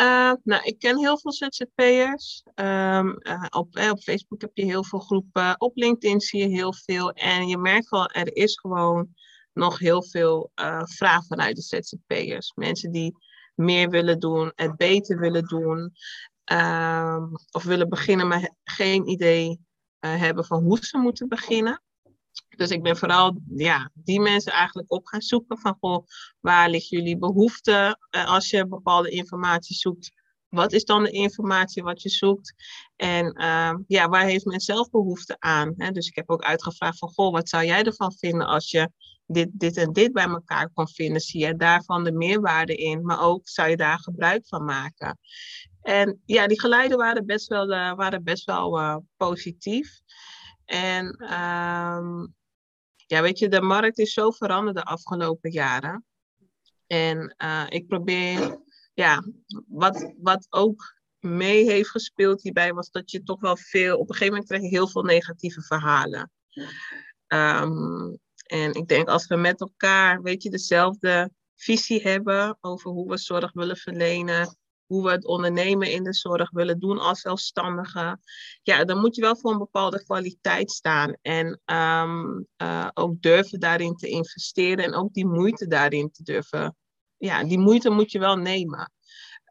Uh, 0.00 0.32
nou, 0.42 0.62
ik 0.64 0.78
ken 0.78 0.98
heel 0.98 1.18
veel 1.18 1.32
ZZP'ers. 1.32 2.42
Um, 2.54 3.18
uh, 3.22 3.44
op, 3.50 3.76
uh, 3.76 3.90
op 3.90 4.00
Facebook 4.00 4.40
heb 4.40 4.50
je 4.54 4.64
heel 4.64 4.84
veel 4.84 4.98
groepen. 4.98 5.60
Op 5.60 5.76
LinkedIn 5.76 6.20
zie 6.20 6.40
je 6.40 6.56
heel 6.56 6.74
veel. 6.74 7.10
En 7.10 7.48
je 7.48 7.58
merkt 7.58 7.88
wel, 7.88 8.06
er 8.06 8.36
is 8.36 8.58
gewoon 8.58 9.14
nog 9.52 9.78
heel 9.78 10.02
veel 10.02 10.50
vraag 10.84 11.26
vanuit 11.26 11.56
de 11.56 11.62
ZZP'ers. 11.62 12.52
Mensen 12.54 12.92
die 12.92 13.16
meer 13.60 13.90
willen 13.90 14.20
doen, 14.20 14.52
het 14.54 14.76
beter 14.76 15.18
willen 15.18 15.44
doen. 15.44 15.92
Uh, 16.52 17.22
of 17.50 17.62
willen 17.62 17.88
beginnen, 17.88 18.28
maar 18.28 18.54
geen 18.64 19.08
idee 19.08 19.48
uh, 20.00 20.16
hebben 20.16 20.44
van 20.44 20.62
hoe 20.62 20.78
ze 20.80 20.98
moeten 20.98 21.28
beginnen. 21.28 21.82
Dus 22.56 22.70
ik 22.70 22.82
ben 22.82 22.96
vooral 22.96 23.40
ja, 23.54 23.90
die 23.94 24.20
mensen 24.20 24.52
eigenlijk 24.52 24.92
op 24.92 25.06
gaan 25.06 25.20
zoeken 25.20 25.58
van 25.58 25.76
goh, 25.80 26.06
waar 26.40 26.70
liggen 26.70 26.98
jullie 26.98 27.18
behoeften 27.18 27.98
uh, 28.10 28.26
als 28.26 28.50
je 28.50 28.66
bepaalde 28.66 29.10
informatie 29.10 29.76
zoekt. 29.76 30.12
Wat 30.48 30.72
is 30.72 30.84
dan 30.84 31.02
de 31.02 31.10
informatie 31.10 31.82
wat 31.82 32.02
je 32.02 32.08
zoekt? 32.08 32.54
En 32.96 33.40
uh, 33.40 33.74
ja, 33.86 34.08
waar 34.08 34.24
heeft 34.24 34.44
men 34.44 34.60
zelf 34.60 34.90
behoefte 34.90 35.36
aan? 35.38 35.74
Hè? 35.76 35.90
Dus 35.90 36.08
ik 36.08 36.14
heb 36.14 36.30
ook 36.30 36.42
uitgevraagd 36.42 36.98
van, 36.98 37.08
goh, 37.08 37.32
wat 37.32 37.48
zou 37.48 37.64
jij 37.64 37.82
ervan 37.82 38.12
vinden 38.12 38.46
als 38.46 38.70
je 38.70 38.90
dit, 39.32 39.48
dit 39.52 39.76
en 39.76 39.92
dit 39.92 40.12
bij 40.12 40.24
elkaar 40.24 40.70
kan 40.74 40.88
vinden? 40.88 41.20
Zie 41.20 41.46
je 41.46 41.56
daarvan 41.56 42.04
de 42.04 42.12
meerwaarde 42.12 42.74
in? 42.74 43.04
Maar 43.04 43.22
ook, 43.22 43.48
zou 43.48 43.68
je 43.68 43.76
daar 43.76 43.98
gebruik 43.98 44.46
van 44.46 44.64
maken? 44.64 45.18
En 45.82 46.22
ja, 46.24 46.46
die 46.46 46.60
geluiden 46.60 46.98
waren 46.98 47.26
best 47.26 47.48
wel, 47.48 47.70
uh, 47.70 47.94
waren 47.94 48.24
best 48.24 48.44
wel 48.44 48.78
uh, 48.78 48.96
positief. 49.16 50.00
En 50.64 51.06
um, 51.22 52.34
ja, 53.06 53.22
weet 53.22 53.38
je, 53.38 53.48
de 53.48 53.60
markt 53.60 53.98
is 53.98 54.12
zo 54.12 54.30
veranderd 54.30 54.76
de 54.76 54.84
afgelopen 54.84 55.50
jaren. 55.50 56.04
En 56.86 57.34
uh, 57.42 57.66
ik 57.68 57.86
probeer 57.86 58.60
ja, 58.94 59.22
wat, 59.68 60.12
wat 60.18 60.46
ook 60.50 60.98
mee 61.18 61.70
heeft 61.70 61.90
gespeeld 61.90 62.42
hierbij 62.42 62.72
was 62.72 62.90
dat 62.90 63.10
je 63.10 63.22
toch 63.22 63.40
wel 63.40 63.56
veel, 63.56 63.94
op 63.94 64.08
een 64.08 64.14
gegeven 64.14 64.32
moment 64.32 64.48
krijg 64.48 64.62
je 64.62 64.68
heel 64.68 64.88
veel 64.88 65.02
negatieve 65.02 65.62
verhalen. 65.62 66.30
Um, 67.28 68.18
En 68.50 68.74
ik 68.74 68.88
denk 68.88 69.08
als 69.08 69.26
we 69.26 69.36
met 69.36 69.60
elkaar, 69.60 70.22
weet 70.22 70.42
je, 70.42 70.50
dezelfde 70.50 71.30
visie 71.56 72.00
hebben 72.02 72.58
over 72.60 72.90
hoe 72.90 73.08
we 73.08 73.18
zorg 73.18 73.52
willen 73.52 73.76
verlenen, 73.76 74.58
hoe 74.86 75.04
we 75.04 75.10
het 75.10 75.26
ondernemen 75.26 75.90
in 75.90 76.04
de 76.04 76.14
zorg 76.14 76.50
willen 76.50 76.78
doen 76.78 76.98
als 76.98 77.20
zelfstandige, 77.20 78.18
ja, 78.62 78.84
dan 78.84 79.00
moet 79.00 79.14
je 79.14 79.20
wel 79.20 79.36
voor 79.36 79.52
een 79.52 79.58
bepaalde 79.58 80.04
kwaliteit 80.04 80.70
staan. 80.70 81.16
En 81.22 81.60
um, 81.64 82.46
uh, 82.62 82.88
ook 82.94 83.22
durven 83.22 83.60
daarin 83.60 83.96
te 83.96 84.08
investeren 84.08 84.84
en 84.84 84.94
ook 84.94 85.12
die 85.12 85.26
moeite 85.26 85.66
daarin 85.66 86.10
te 86.10 86.22
durven. 86.22 86.76
Ja, 87.16 87.44
die 87.44 87.58
moeite 87.58 87.90
moet 87.90 88.10
je 88.10 88.18
wel 88.18 88.36
nemen. 88.36 88.92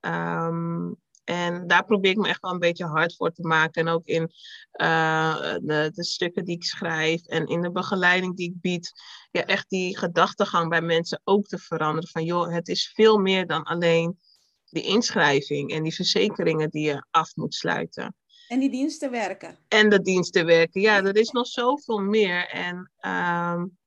Um, 0.01 0.98
en 1.30 1.68
daar 1.68 1.86
probeer 1.86 2.12
ik 2.12 2.18
me 2.18 2.28
echt 2.28 2.42
wel 2.42 2.52
een 2.52 2.60
beetje 2.60 2.86
hard 2.86 3.16
voor 3.16 3.32
te 3.32 3.42
maken. 3.42 3.82
En 3.82 3.94
ook 3.94 4.06
in 4.06 4.32
uh, 4.74 5.42
de, 5.42 5.92
de, 5.94 6.04
stukken 6.04 6.46
die 6.46 6.56
ik 6.56 6.64
schrijf 6.64 7.26
en 7.26 7.46
in 7.46 7.62
de 7.62 7.72
begeleiding 7.72 8.36
die 8.36 8.50
ik 8.50 8.62
bied. 8.62 8.92
Ja, 9.32 9.46
echt 9.46 9.70
die 9.70 9.98
gedachtegang 9.98 10.70
bij 10.70 10.82
mensen 10.82 11.22
ook 11.24 11.48
te 11.48 11.58
veranderen. 11.58 12.10
Van 12.10 12.24
joh, 12.24 12.54
het 12.54 12.68
is 12.68 12.92
veel 12.94 13.18
meer 13.18 13.48
dan 13.48 13.64
alleen 13.64 14.20
die 14.66 14.84
inschrijving 14.84 15.72
en 15.72 15.84
die 15.84 15.94
verzekeringen 15.94 16.70
die 16.70 16.86
je 16.86 17.06
af 17.12 17.36
moet 17.36 17.54
sluiten. 17.54 18.16
En 18.48 18.60
die 18.60 18.72
diensten 18.72 19.12
werken. 19.12 19.58
En 19.68 19.90
de 19.90 20.02
diensten 20.02 20.46
werken. 20.46 20.82
Ja, 20.82 21.04
er 21.04 21.18
is 21.18 21.30
nog 21.30 21.48
zoveel 21.48 22.00
meer. 22.00 22.48
En 22.48 22.92
um, 23.02 23.78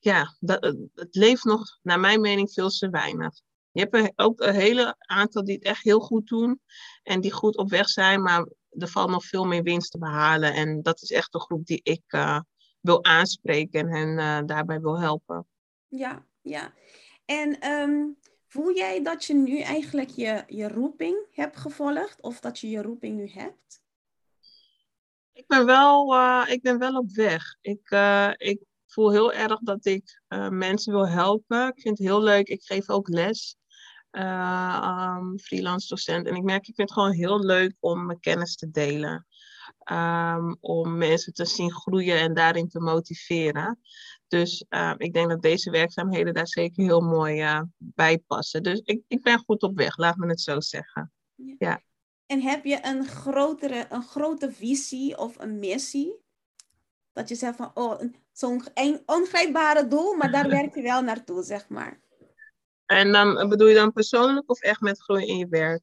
ja, 0.00 0.36
dat, 0.40 0.62
het 0.94 1.14
leeft 1.14 1.44
nog, 1.44 1.78
naar 1.82 2.00
mijn 2.00 2.20
mening, 2.20 2.52
veel 2.52 2.68
te 2.68 2.90
weinig. 2.90 3.40
Je 3.78 3.88
hebt 3.90 4.12
ook 4.16 4.40
een 4.40 4.54
hele 4.54 4.94
aantal 4.98 5.44
die 5.44 5.54
het 5.54 5.64
echt 5.64 5.82
heel 5.82 6.00
goed 6.00 6.28
doen 6.28 6.60
en 7.02 7.20
die 7.20 7.32
goed 7.32 7.56
op 7.56 7.70
weg 7.70 7.88
zijn, 7.88 8.22
maar 8.22 8.48
er 8.70 8.88
valt 8.88 9.10
nog 9.10 9.24
veel 9.24 9.44
meer 9.44 9.62
winst 9.62 9.90
te 9.90 9.98
behalen. 9.98 10.54
En 10.54 10.82
dat 10.82 11.02
is 11.02 11.10
echt 11.10 11.32
de 11.32 11.40
groep 11.40 11.66
die 11.66 11.80
ik 11.82 12.02
uh, 12.08 12.40
wil 12.80 13.04
aanspreken 13.04 13.80
en 13.80 13.88
hen 13.88 14.08
uh, 14.18 14.46
daarbij 14.46 14.80
wil 14.80 15.00
helpen. 15.00 15.46
Ja, 15.88 16.26
ja. 16.40 16.72
En 17.24 17.70
um, 17.70 18.18
voel 18.46 18.74
jij 18.74 19.02
dat 19.02 19.24
je 19.24 19.34
nu 19.34 19.60
eigenlijk 19.60 20.10
je, 20.10 20.44
je 20.46 20.68
roeping 20.68 21.26
hebt 21.30 21.56
gevolgd 21.56 22.20
of 22.20 22.40
dat 22.40 22.58
je 22.58 22.70
je 22.70 22.82
roeping 22.82 23.16
nu 23.16 23.28
hebt? 23.28 23.82
Ik 25.32 25.46
ben 25.46 25.66
wel, 25.66 26.14
uh, 26.14 26.44
ik 26.48 26.62
ben 26.62 26.78
wel 26.78 26.96
op 26.96 27.10
weg. 27.10 27.56
Ik, 27.60 27.90
ik 28.36 28.60
voel 28.86 29.10
heel 29.10 29.32
erg 29.32 29.60
dat 29.60 29.86
ik 29.86 30.22
mensen 30.50 30.92
wil 30.92 31.08
helpen. 31.08 31.66
Ik 31.66 31.80
vind 31.80 31.98
het 31.98 32.06
heel 32.06 32.22
leuk. 32.22 32.48
Ik 32.48 32.62
geef 32.62 32.88
ook 32.88 33.08
les 33.08 33.56
uh, 34.18 35.18
freelance 35.36 35.88
docent. 35.88 36.26
En 36.26 36.34
ik 36.34 36.42
merk, 36.42 36.68
ik 36.68 36.74
vind 36.74 36.88
het 36.88 36.98
gewoon 36.98 37.12
heel 37.12 37.40
leuk 37.40 37.74
om 37.80 38.06
mijn 38.06 38.20
kennis 38.20 38.56
te 38.56 38.70
delen. 38.70 39.26
Um, 39.92 40.56
om 40.60 40.96
mensen 40.96 41.32
te 41.32 41.44
zien 41.44 41.72
groeien 41.72 42.18
en 42.18 42.34
daarin 42.34 42.68
te 42.68 42.80
motiveren. 42.80 43.80
Dus 44.26 44.64
uh, 44.68 44.94
ik 44.96 45.12
denk 45.12 45.28
dat 45.28 45.42
deze 45.42 45.70
werkzaamheden 45.70 46.34
daar 46.34 46.48
zeker 46.48 46.84
heel 46.84 47.00
mooi 47.00 47.42
uh, 47.42 47.62
bij 47.76 48.18
passen. 48.18 48.62
Dus 48.62 48.80
ik, 48.84 49.02
ik 49.06 49.22
ben 49.22 49.38
goed 49.38 49.62
op 49.62 49.76
weg, 49.76 49.96
laat 49.96 50.16
me 50.16 50.26
het 50.26 50.40
zo 50.40 50.60
zeggen. 50.60 51.12
Ja. 51.34 51.54
ja. 51.58 51.82
En 52.26 52.40
heb 52.40 52.64
je 52.64 52.78
een, 52.82 53.06
grotere, 53.06 53.86
een 53.90 54.02
grote 54.02 54.52
visie 54.52 55.18
of 55.18 55.38
een 55.38 55.58
missie? 55.58 56.14
Dat 57.12 57.28
je 57.28 57.34
zegt 57.34 57.56
van, 57.56 57.70
oh, 57.74 58.00
zo'n 58.32 58.62
ongrijpbare 59.06 59.88
doel, 59.88 60.14
maar 60.14 60.30
daar 60.30 60.48
werk 60.58 60.74
je 60.74 60.82
wel 60.82 61.02
naartoe, 61.02 61.42
zeg 61.42 61.68
maar. 61.68 62.00
En 62.88 63.12
dan 63.12 63.48
bedoel 63.48 63.68
je 63.68 63.74
dan 63.74 63.92
persoonlijk 63.92 64.50
of 64.50 64.60
echt 64.60 64.80
met 64.80 65.02
groei 65.02 65.26
in 65.26 65.36
je 65.36 65.48
werk? 65.48 65.82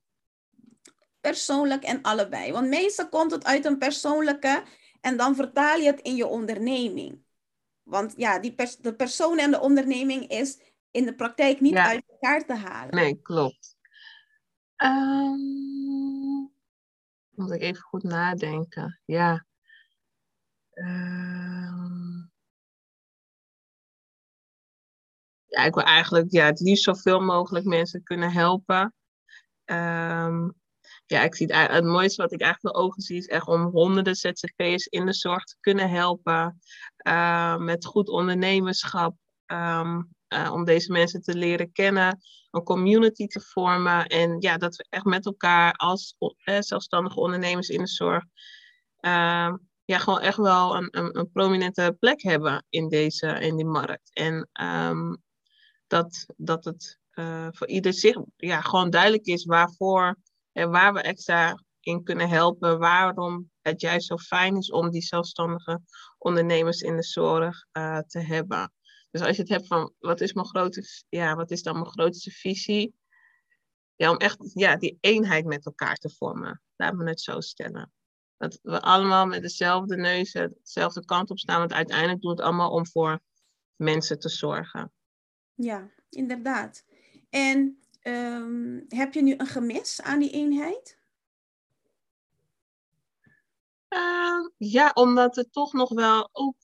Persoonlijk 1.19 1.83
en 1.83 2.01
allebei. 2.01 2.51
Want 2.51 2.67
meestal 2.67 3.09
komt 3.09 3.31
het 3.31 3.45
uit 3.45 3.65
een 3.65 3.77
persoonlijke 3.77 4.63
en 5.01 5.17
dan 5.17 5.35
vertaal 5.35 5.77
je 5.77 5.85
het 5.85 6.01
in 6.01 6.15
je 6.15 6.27
onderneming. 6.27 7.23
Want 7.83 8.13
ja, 8.17 8.39
die 8.39 8.53
pers 8.53 8.77
de 8.77 8.95
persoon 8.95 9.37
en 9.37 9.51
de 9.51 9.59
onderneming 9.59 10.27
is 10.27 10.59
in 10.91 11.05
de 11.05 11.15
praktijk 11.15 11.61
niet 11.61 11.75
uit 11.75 12.03
elkaar 12.07 12.45
te 12.45 12.53
halen. 12.53 12.95
Nee, 12.95 13.21
klopt. 13.21 13.77
Um, 14.77 16.51
moet 17.29 17.51
ik 17.51 17.61
even 17.61 17.81
goed 17.81 18.03
nadenken. 18.03 18.99
Ja. 19.05 19.45
Um, 20.73 21.44
ja, 25.55 25.63
ik 25.65 25.73
wil 25.73 25.83
eigenlijk 25.83 26.31
ja, 26.31 26.45
het 26.45 26.59
liefst 26.59 26.83
zoveel 26.83 27.19
mogelijk 27.19 27.65
mensen 27.65 28.03
kunnen 28.03 28.31
helpen. 28.31 28.93
Um, 29.65 30.55
ja, 31.05 31.23
ik 31.23 31.35
zie 31.35 31.53
het, 31.53 31.71
het 31.71 31.83
mooiste 31.83 32.21
wat 32.21 32.31
ik 32.31 32.41
eigenlijk 32.41 32.75
voor 32.75 32.85
ogen 32.85 33.01
zie 33.01 33.17
is 33.17 33.27
echt 33.27 33.47
om 33.47 33.61
honderden 33.61 34.15
ZZP'ers 34.15 34.85
in 34.85 35.05
de 35.05 35.13
zorg 35.13 35.43
te 35.43 35.55
kunnen 35.59 35.89
helpen. 35.89 36.59
Uh, 37.07 37.57
met 37.57 37.85
goed 37.85 38.09
ondernemerschap. 38.09 39.15
Um, 39.45 40.13
uh, 40.33 40.51
om 40.53 40.63
deze 40.63 40.91
mensen 40.91 41.21
te 41.21 41.35
leren 41.35 41.71
kennen, 41.71 42.19
een 42.51 42.63
community 42.63 43.27
te 43.27 43.41
vormen. 43.41 44.05
En 44.05 44.35
ja, 44.39 44.57
dat 44.57 44.75
we 44.75 44.85
echt 44.89 45.05
met 45.05 45.25
elkaar 45.25 45.73
als 45.73 46.15
uh, 46.19 46.57
zelfstandige 46.59 47.19
ondernemers 47.19 47.69
in 47.69 47.79
de 47.79 47.87
zorg. 47.87 48.23
ja, 49.85 49.97
gewoon 49.97 50.19
echt 50.19 50.37
wel 50.37 50.75
een, 50.75 50.87
een, 50.91 51.19
een, 51.19 51.31
prominente 51.31 51.95
plek 51.99 52.21
hebben 52.21 52.65
in, 52.69 52.89
deze, 52.89 53.27
in 53.27 53.55
die 53.55 53.65
markt. 53.65 54.09
En 54.13 54.49
dat, 55.87 56.25
dat 56.37 56.65
het 56.65 56.99
uh, 57.13 57.47
voor 57.51 57.67
ieder 57.67 57.93
zich 57.93 58.17
ja, 58.35 58.61
gewoon 58.61 58.89
duidelijk 58.89 59.25
is 59.25 59.45
waarvoor 59.45 60.15
en 60.51 60.69
waar 60.69 60.93
we 60.93 61.01
extra 61.01 61.63
in 61.79 62.03
kunnen 62.03 62.29
helpen. 62.29 62.79
Waarom 62.79 63.51
het 63.61 63.81
juist 63.81 64.07
zo 64.07 64.17
fijn 64.17 64.57
is 64.57 64.71
om 64.71 64.89
die 64.89 65.01
zelfstandige 65.01 65.81
ondernemers 66.17 66.81
in 66.81 66.95
de 66.95 67.03
zorg 67.03 67.65
uh, 67.73 67.97
te 67.97 68.19
hebben. 68.19 68.73
Dus 69.11 69.21
als 69.21 69.35
je 69.35 69.41
het 69.41 69.51
hebt 69.51 69.67
van 69.67 69.93
wat 69.99 70.21
is 70.21 70.33
mijn 70.33 70.47
grote, 70.47 70.83
ja, 71.09 71.35
wat 71.35 71.51
is 71.51 71.63
dan 71.63 71.73
mijn 71.73 71.91
grootste 71.91 72.31
visie? 72.31 72.95
Ja, 73.95 74.11
om 74.11 74.17
echt 74.17 74.51
ja, 74.53 74.75
die 74.75 74.97
eenheid 74.99 75.45
met 75.45 75.65
elkaar 75.65 75.95
te 75.95 76.09
vormen. 76.09 76.61
Laat 76.75 76.93
me 76.93 77.09
het 77.09 77.21
zo 77.21 77.39
stellen. 77.39 77.91
Dat 78.37 78.59
we 78.61 78.81
allemaal 78.81 79.25
met 79.25 79.41
dezelfde 79.41 79.95
neus, 79.95 80.31
dezelfde 80.31 81.05
kant 81.05 81.29
op 81.29 81.39
staan. 81.39 81.59
Want 81.59 81.73
uiteindelijk 81.73 82.21
doen 82.21 82.31
we 82.31 82.37
het 82.37 82.45
allemaal 82.45 82.71
om 82.71 82.87
voor 82.87 83.19
mensen 83.75 84.19
te 84.19 84.29
zorgen. 84.29 84.93
Ja, 85.55 85.89
inderdaad. 86.09 86.85
En 87.29 87.79
um, 88.03 88.85
heb 88.87 89.13
je 89.13 89.21
nu 89.21 89.33
een 89.37 89.47
gemis 89.47 90.01
aan 90.01 90.19
die 90.19 90.31
eenheid? 90.31 90.99
Uh, 93.89 94.49
ja, 94.57 94.91
omdat 94.93 95.37
er 95.37 95.49
toch 95.49 95.73
nog 95.73 95.89
wel 95.89 96.29
ook 96.31 96.55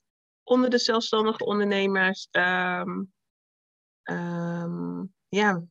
onder 0.43 0.69
de 0.69 0.77
zelfstandige 0.77 1.45
ondernemers 1.45 2.27
um, 2.31 3.13
ja, 5.29 5.63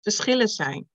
verschillen 0.00 0.48
zijn 0.48 0.88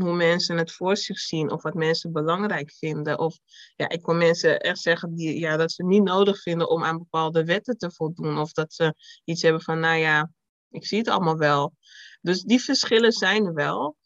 hoe 0.00 0.14
mensen 0.14 0.56
het 0.56 0.72
voor 0.72 0.96
zich 0.96 1.18
zien 1.18 1.50
of 1.50 1.62
wat 1.62 1.74
mensen 1.74 2.12
belangrijk 2.12 2.72
vinden. 2.72 3.18
Of 3.18 3.38
ja, 3.76 3.88
ik 3.88 4.02
kon 4.02 4.18
mensen 4.18 4.60
echt 4.60 4.78
zeggen 4.78 5.14
die, 5.14 5.38
ja, 5.38 5.56
dat 5.56 5.72
ze 5.72 5.84
niet 5.84 6.02
nodig 6.02 6.42
vinden 6.42 6.70
om 6.70 6.84
aan 6.84 6.98
bepaalde 6.98 7.44
wetten 7.44 7.78
te 7.78 7.90
voldoen. 7.90 8.38
Of 8.38 8.52
dat 8.52 8.72
ze 8.72 8.94
iets 9.24 9.42
hebben 9.42 9.62
van, 9.62 9.80
nou 9.80 9.98
ja, 9.98 10.30
ik 10.70 10.86
zie 10.86 10.98
het 10.98 11.08
allemaal 11.08 11.36
wel. 11.36 11.74
Dus 12.20 12.42
die 12.42 12.62
verschillen 12.62 13.12
zijn 13.12 13.46
er 13.46 13.54
wel. 13.54 13.96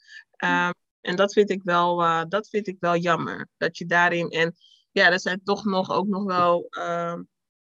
Um, 0.45 0.73
en 1.01 1.17
dat 1.17 1.33
vind 1.33 1.51
ik 1.51 1.63
wel, 1.63 2.03
uh, 2.03 2.23
dat 2.29 2.49
vind 2.49 2.67
ik 2.67 2.77
wel 2.81 2.97
jammer. 2.97 3.49
Dat 3.57 3.79
je 3.79 3.87
daarin. 3.87 4.29
En 4.29 4.55
ja, 4.91 5.11
er 5.11 5.21
zijn 5.21 5.41
toch 5.45 5.65
nog 5.65 5.91
ook 5.91 6.07
nog 6.07 6.25
wel. 6.25 6.67
Uh, 6.71 7.19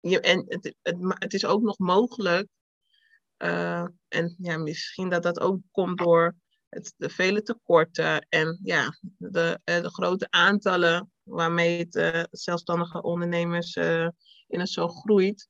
je, 0.01 0.21
en 0.21 0.45
het, 0.49 0.75
het, 0.83 0.97
het, 1.01 1.35
is 1.35 1.45
ook 1.45 1.63
nog 1.63 1.79
mogelijk. 1.79 2.49
Uh, 3.39 3.87
en 4.09 4.35
ja, 4.39 4.59
misschien 4.59 5.09
dat 5.09 5.23
dat 5.23 5.41
ook 5.41 5.61
komt 5.71 5.99
door 5.99 6.35
het, 6.75 6.95
de 6.97 7.09
vele 7.09 7.43
tekorten 7.43 8.27
en 8.29 8.61
ja, 8.63 8.99
de, 9.17 9.61
eh, 9.65 9.83
de 9.83 9.91
grote 9.91 10.27
aantallen 10.31 11.13
waarmee 11.23 11.79
het 11.79 11.95
uh, 11.95 12.23
zelfstandige 12.31 13.03
ondernemers 13.03 13.77
uh, 13.77 14.09
in 14.47 14.61
het 14.61 14.69
zo 14.69 14.89
groeit, 14.89 15.49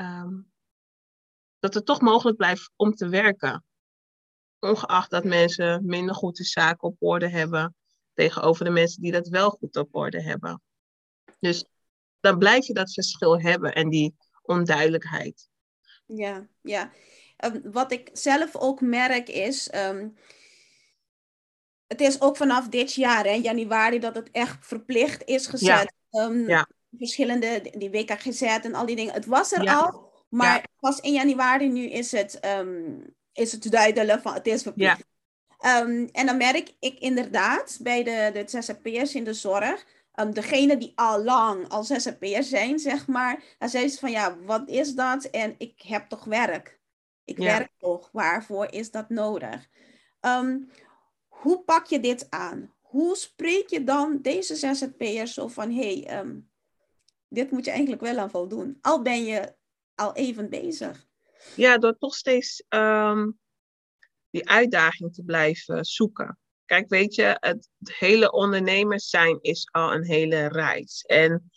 um, 0.00 0.52
dat 1.58 1.74
het 1.74 1.86
toch 1.86 2.00
mogelijk 2.00 2.36
blijft 2.36 2.70
om 2.76 2.94
te 2.94 3.08
werken. 3.08 3.64
Ongeacht 4.58 5.10
dat 5.10 5.24
mensen 5.24 5.86
minder 5.86 6.14
goed 6.14 6.36
de 6.36 6.44
zaken 6.44 6.88
op 6.88 6.96
orde 6.98 7.28
hebben 7.28 7.74
tegenover 8.14 8.64
de 8.64 8.70
mensen 8.70 9.02
die 9.02 9.12
dat 9.12 9.28
wel 9.28 9.50
goed 9.50 9.76
op 9.76 9.94
orde 9.94 10.22
hebben. 10.22 10.62
Dus 11.38 11.64
dan 12.20 12.38
blijf 12.38 12.66
je 12.66 12.74
dat 12.74 12.92
verschil 12.92 13.40
hebben 13.40 13.74
en 13.74 13.88
die 13.88 14.14
onduidelijkheid. 14.42 15.48
Ja, 16.06 16.48
ja. 16.60 16.92
Um, 17.44 17.72
wat 17.72 17.92
ik 17.92 18.10
zelf 18.12 18.56
ook 18.56 18.80
merk 18.80 19.28
is, 19.28 19.74
um, 19.74 20.16
het 21.90 22.00
is 22.00 22.20
ook 22.20 22.36
vanaf 22.36 22.68
dit 22.68 22.94
jaar, 22.94 23.24
hè, 23.24 23.32
januari, 23.32 23.98
dat 23.98 24.14
het 24.14 24.30
echt 24.30 24.56
verplicht 24.60 25.22
is 25.24 25.46
gezet. 25.46 25.92
Ja. 26.10 26.24
Um, 26.24 26.48
ja. 26.48 26.66
Verschillende, 26.98 27.62
die 27.78 27.90
WKGZ 27.90 28.42
en 28.42 28.74
al 28.74 28.86
die 28.86 28.96
dingen. 28.96 29.14
Het 29.14 29.26
was 29.26 29.52
er 29.52 29.68
al, 29.68 30.12
maar 30.28 30.64
pas 30.80 31.00
in 31.00 31.12
januari 31.12 31.68
nu 31.68 31.84
is 31.84 32.12
het, 32.12 32.38
um, 32.58 33.14
is 33.32 33.52
het 33.52 33.70
duidelijk 33.70 34.22
van 34.22 34.34
het 34.34 34.46
is 34.46 34.62
verplicht. 34.62 35.04
Um, 35.66 36.08
en 36.12 36.26
dan 36.26 36.36
merk 36.36 36.74
ik 36.78 36.98
inderdaad 36.98 37.78
bij 37.82 38.02
de, 38.02 38.30
de 38.32 38.42
ZZP'ers 38.46 39.14
in 39.14 39.24
de 39.24 39.34
zorg, 39.34 39.84
um, 40.14 40.34
degene 40.34 40.76
die 40.76 40.92
al 40.94 41.24
lang 41.24 41.68
al 41.68 41.84
zzp'er 41.84 42.42
zijn, 42.42 42.78
zeg 42.78 43.06
maar, 43.06 43.42
dan 43.58 43.68
zeggen 43.68 43.90
ze 43.90 43.98
van 43.98 44.10
ja, 44.10 44.36
wat 44.44 44.68
is 44.68 44.94
dat? 44.94 45.24
En 45.24 45.54
ik 45.58 45.82
heb 45.82 46.08
toch 46.08 46.24
werk. 46.24 46.78
Ik 47.24 47.36
werk 47.36 47.70
toch. 47.78 48.08
Waarvoor 48.12 48.72
is 48.72 48.90
dat 48.90 49.08
nodig? 49.08 49.68
Ehm, 50.20 50.56
hoe 51.40 51.62
pak 51.64 51.86
je 51.86 52.00
dit 52.00 52.26
aan? 52.30 52.74
Hoe 52.80 53.16
spreek 53.16 53.68
je 53.68 53.84
dan 53.84 54.18
deze 54.22 54.54
zzp'ers 54.54 55.34
zo 55.34 55.48
van 55.48 55.70
hé, 55.70 56.00
hey, 56.00 56.42
dit 57.28 57.50
moet 57.50 57.64
je 57.64 57.70
eigenlijk 57.70 58.02
wel 58.02 58.18
aan 58.18 58.30
voldoen. 58.30 58.78
Al 58.80 59.02
ben 59.02 59.24
je 59.24 59.54
al 59.94 60.14
even 60.14 60.48
bezig. 60.48 61.06
Ja, 61.56 61.78
door 61.78 61.98
toch 61.98 62.14
steeds 62.14 62.64
um, 62.68 63.38
die 64.30 64.48
uitdaging 64.48 65.14
te 65.14 65.22
blijven 65.22 65.84
zoeken. 65.84 66.38
Kijk, 66.64 66.88
weet 66.88 67.14
je, 67.14 67.36
het, 67.40 67.68
hele 67.78 68.32
ondernemers 68.32 69.08
zijn 69.08 69.38
is 69.40 69.68
al 69.70 69.92
een 69.92 70.04
hele 70.04 70.48
reis. 70.48 71.02
En 71.02 71.50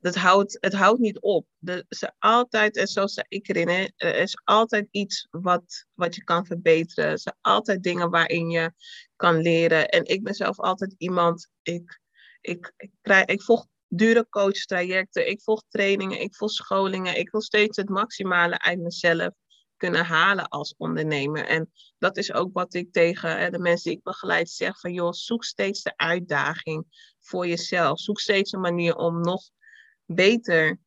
dat 0.00 0.14
houdt, 0.14 0.56
het 0.60 0.74
houdt 0.74 1.00
niet 1.00 1.20
op. 1.20 1.46
Er 1.64 1.84
altijd, 2.18 2.76
en 2.76 2.86
zo 2.86 3.04
ik 3.28 3.48
erin, 3.48 3.68
hè, 3.68 3.86
er 3.96 4.16
is 4.16 4.40
altijd 4.44 4.88
iets 4.90 5.28
wat, 5.30 5.86
wat 5.94 6.14
je 6.14 6.24
kan 6.24 6.46
verbeteren. 6.46 7.10
Er 7.10 7.18
zijn 7.18 7.36
altijd 7.40 7.82
dingen 7.82 8.10
waarin 8.10 8.50
je 8.50 8.72
kan 9.16 9.36
leren. 9.40 9.88
En 9.88 10.04
ik 10.04 10.22
ben 10.22 10.34
zelf 10.34 10.58
altijd 10.58 10.94
iemand, 10.98 11.48
ik, 11.62 12.00
ik, 12.40 12.72
ik, 12.76 12.90
krijg, 13.00 13.24
ik 13.24 13.42
volg 13.42 13.66
dure 13.88 14.26
coachtrajecten, 14.28 15.28
ik 15.28 15.42
volg 15.42 15.62
trainingen, 15.68 16.20
ik 16.20 16.34
volg 16.34 16.50
scholingen. 16.50 17.18
Ik 17.18 17.30
wil 17.30 17.42
steeds 17.42 17.76
het 17.76 17.88
maximale 17.88 18.60
uit 18.60 18.78
mezelf 18.78 19.34
kunnen 19.76 20.04
halen 20.04 20.48
als 20.48 20.74
ondernemer. 20.76 21.46
En 21.46 21.72
dat 21.98 22.16
is 22.16 22.32
ook 22.32 22.52
wat 22.52 22.74
ik 22.74 22.92
tegen 22.92 23.38
hè, 23.38 23.50
de 23.50 23.58
mensen 23.58 23.90
die 23.90 23.98
ik 23.98 24.04
begeleid 24.04 24.50
zeg 24.50 24.80
van 24.80 24.92
joh, 24.92 25.12
zoek 25.12 25.44
steeds 25.44 25.82
de 25.82 25.96
uitdaging 25.96 26.84
voor 27.20 27.46
jezelf. 27.46 28.00
Zoek 28.00 28.20
steeds 28.20 28.52
een 28.52 28.60
manier 28.60 28.96
om 28.96 29.20
nog 29.20 29.50
beter 30.14 30.78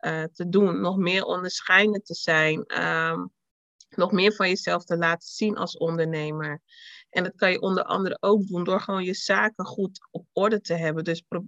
uh, 0.00 0.24
te 0.24 0.48
doen, 0.48 0.80
nog 0.80 0.96
meer 0.96 1.24
onderscheidend 1.24 2.06
te 2.06 2.14
zijn, 2.14 2.82
um, 2.84 3.32
nog 3.88 4.12
meer 4.12 4.32
van 4.32 4.48
jezelf 4.48 4.84
te 4.84 4.96
laten 4.96 5.28
zien 5.28 5.56
als 5.56 5.76
ondernemer. 5.76 6.62
En 7.10 7.24
dat 7.24 7.34
kan 7.36 7.50
je 7.50 7.60
onder 7.60 7.84
andere 7.84 8.16
ook 8.20 8.46
doen 8.46 8.64
door 8.64 8.80
gewoon 8.80 9.04
je 9.04 9.14
zaken 9.14 9.64
goed 9.64 10.08
op 10.10 10.26
orde 10.32 10.60
te 10.60 10.74
hebben. 10.74 11.04
Dus 11.04 11.20
pro 11.20 11.44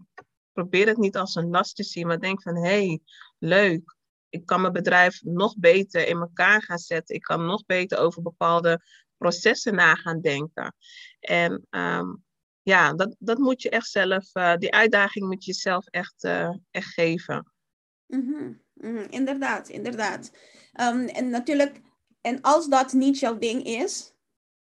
probeer 0.52 0.86
het 0.86 0.96
niet 0.96 1.16
als 1.16 1.34
een 1.34 1.50
last 1.50 1.76
te 1.76 1.82
zien, 1.82 2.06
maar 2.06 2.20
denk 2.20 2.42
van 2.42 2.56
hé, 2.56 2.86
hey, 2.86 3.00
leuk. 3.38 3.96
Ik 4.28 4.46
kan 4.46 4.60
mijn 4.60 4.72
bedrijf 4.72 5.22
nog 5.22 5.56
beter 5.56 6.06
in 6.06 6.16
elkaar 6.16 6.62
gaan 6.62 6.78
zetten. 6.78 7.14
Ik 7.14 7.22
kan 7.22 7.46
nog 7.46 7.66
beter 7.66 7.98
over 7.98 8.22
bepaalde 8.22 8.82
processen 9.16 9.74
na 9.74 9.94
gaan 9.94 10.20
denken. 10.20 10.74
En 11.20 11.66
um, 11.70 12.24
ja, 12.70 12.92
dat, 12.94 13.16
dat 13.18 13.38
moet 13.38 13.62
je 13.62 13.70
echt 13.70 13.90
zelf, 13.90 14.34
uh, 14.34 14.56
die 14.56 14.72
uitdaging 14.72 15.26
moet 15.26 15.44
je 15.44 15.52
zelf 15.52 15.86
echt, 15.86 16.24
uh, 16.24 16.50
echt 16.70 16.92
geven. 16.92 17.52
Mm 18.06 18.26
-hmm. 18.26 18.60
Mm 18.74 18.96
-hmm. 18.96 19.06
Inderdaad, 19.10 19.68
inderdaad. 19.68 20.30
Um, 20.80 21.06
en 21.06 21.30
natuurlijk, 21.30 21.80
en 22.20 22.40
als 22.40 22.68
dat 22.68 22.92
niet 22.92 23.18
jouw 23.18 23.38
ding 23.38 23.64
is, 23.64 24.14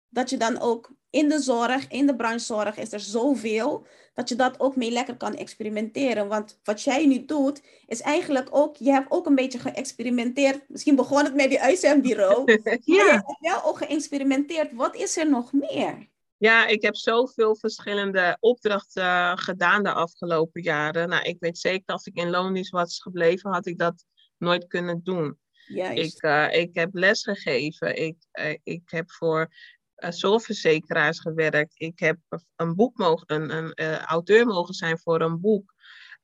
dat 0.08 0.30
je 0.30 0.36
dan 0.36 0.60
ook 0.60 0.90
in 1.10 1.28
de 1.28 1.40
zorg, 1.40 1.88
in 1.88 2.06
de 2.06 2.16
branchezorg, 2.16 2.76
is 2.76 2.92
er 2.92 3.00
zoveel 3.00 3.86
dat 4.14 4.28
je 4.28 4.36
dat 4.36 4.60
ook 4.60 4.76
mee 4.76 4.90
lekker 4.90 5.16
kan 5.16 5.34
experimenteren. 5.34 6.28
Want 6.28 6.60
wat 6.62 6.82
jij 6.82 7.06
nu 7.06 7.24
doet, 7.24 7.62
is 7.86 8.00
eigenlijk 8.00 8.48
ook, 8.50 8.76
je 8.76 8.90
hebt 8.90 9.10
ook 9.10 9.26
een 9.26 9.34
beetje 9.34 9.58
geëxperimenteerd. 9.58 10.68
Misschien 10.68 10.96
begon 10.96 11.24
het 11.24 11.34
met 11.34 11.48
die 11.48 11.60
uitzendbureau. 11.60 12.44
ja. 12.52 12.60
Maar 12.64 12.80
je 12.84 13.10
hebt 13.10 13.36
wel 13.40 13.64
ook 13.64 13.78
geëxperimenteerd. 13.78 14.72
Wat 14.72 14.96
is 14.96 15.16
er 15.16 15.28
nog 15.28 15.52
meer? 15.52 16.10
Ja, 16.42 16.66
ik 16.66 16.82
heb 16.82 16.96
zoveel 16.96 17.56
verschillende 17.56 18.36
opdrachten 18.40 19.38
gedaan 19.38 19.82
de 19.82 19.92
afgelopen 19.92 20.62
jaren. 20.62 21.08
Nou, 21.08 21.22
ik 21.22 21.36
weet 21.40 21.58
zeker 21.58 21.94
als 21.94 22.06
ik 22.06 22.16
in 22.16 22.30
loondienst 22.30 22.70
was 22.70 23.02
gebleven, 23.02 23.50
had 23.50 23.66
ik 23.66 23.78
dat 23.78 24.04
nooit 24.38 24.66
kunnen 24.66 25.00
doen. 25.02 25.38
Juist. 25.66 26.14
Ik, 26.14 26.22
uh, 26.22 26.52
ik 26.52 26.74
heb 26.74 26.94
les 26.94 27.22
gegeven. 27.22 27.96
Ik, 27.96 28.16
uh, 28.32 28.56
ik 28.62 28.82
heb 28.84 29.10
voor 29.10 29.48
uh, 29.96 30.10
zorgverzekeraars 30.10 31.20
gewerkt. 31.20 31.72
Ik 31.76 31.98
heb 31.98 32.18
een 32.56 32.74
boek 32.74 32.96
mogen, 32.96 33.26
een, 33.28 33.72
een 33.74 33.98
auteur 33.98 34.46
mogen 34.46 34.74
zijn 34.74 34.98
voor 34.98 35.20
een 35.20 35.40
boek. 35.40 35.74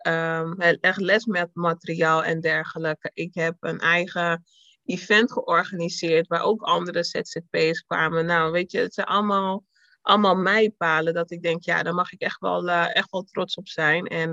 Um, 0.07 0.61
echt 0.61 1.01
les 1.01 1.25
met 1.25 1.51
materiaal 1.53 2.25
en 2.25 2.41
dergelijke. 2.41 3.11
Ik 3.15 3.35
heb 3.35 3.57
een 3.61 3.79
eigen 3.79 4.45
event 4.85 5.33
georganiseerd 5.33 6.27
waar 6.27 6.43
ook 6.43 6.63
andere 6.63 7.05
ZZP'ers 7.05 7.81
kwamen. 7.81 8.27
Nou, 8.27 8.53
weet 8.53 8.73
je, 8.73 8.79
het 8.79 8.95
zijn 8.95 9.07
allemaal, 9.07 9.65
allemaal 10.09 10.37
mijpalen 10.37 11.15
dat 11.15 11.31
ik 11.31 11.43
denk, 11.43 11.63
ja, 11.63 11.83
daar 11.83 11.95
mag 11.95 12.13
ik 12.13 12.21
echt 12.21 12.41
wel, 12.41 12.69
uh, 12.69 12.97
echt 12.97 13.11
wel 13.11 13.23
trots 13.23 13.55
op 13.55 13.69
zijn. 13.69 14.07
En 14.07 14.31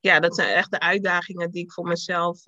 ja, 0.00 0.20
dat 0.20 0.34
zijn 0.34 0.48
echt 0.48 0.70
de 0.70 0.80
uitdagingen 0.80 1.50
die 1.50 1.62
ik 1.62 1.72
voor 1.72 1.86
mezelf, 1.86 2.42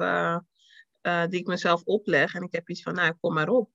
die 1.29 1.41
ik 1.41 1.47
mezelf 1.47 1.83
opleg. 1.83 2.35
En 2.35 2.43
ik 2.43 2.53
heb 2.53 2.69
iets 2.69 2.83
van, 2.83 2.95
nou, 2.95 3.13
kom 3.21 3.35
maar 3.35 3.49
op. 3.49 3.71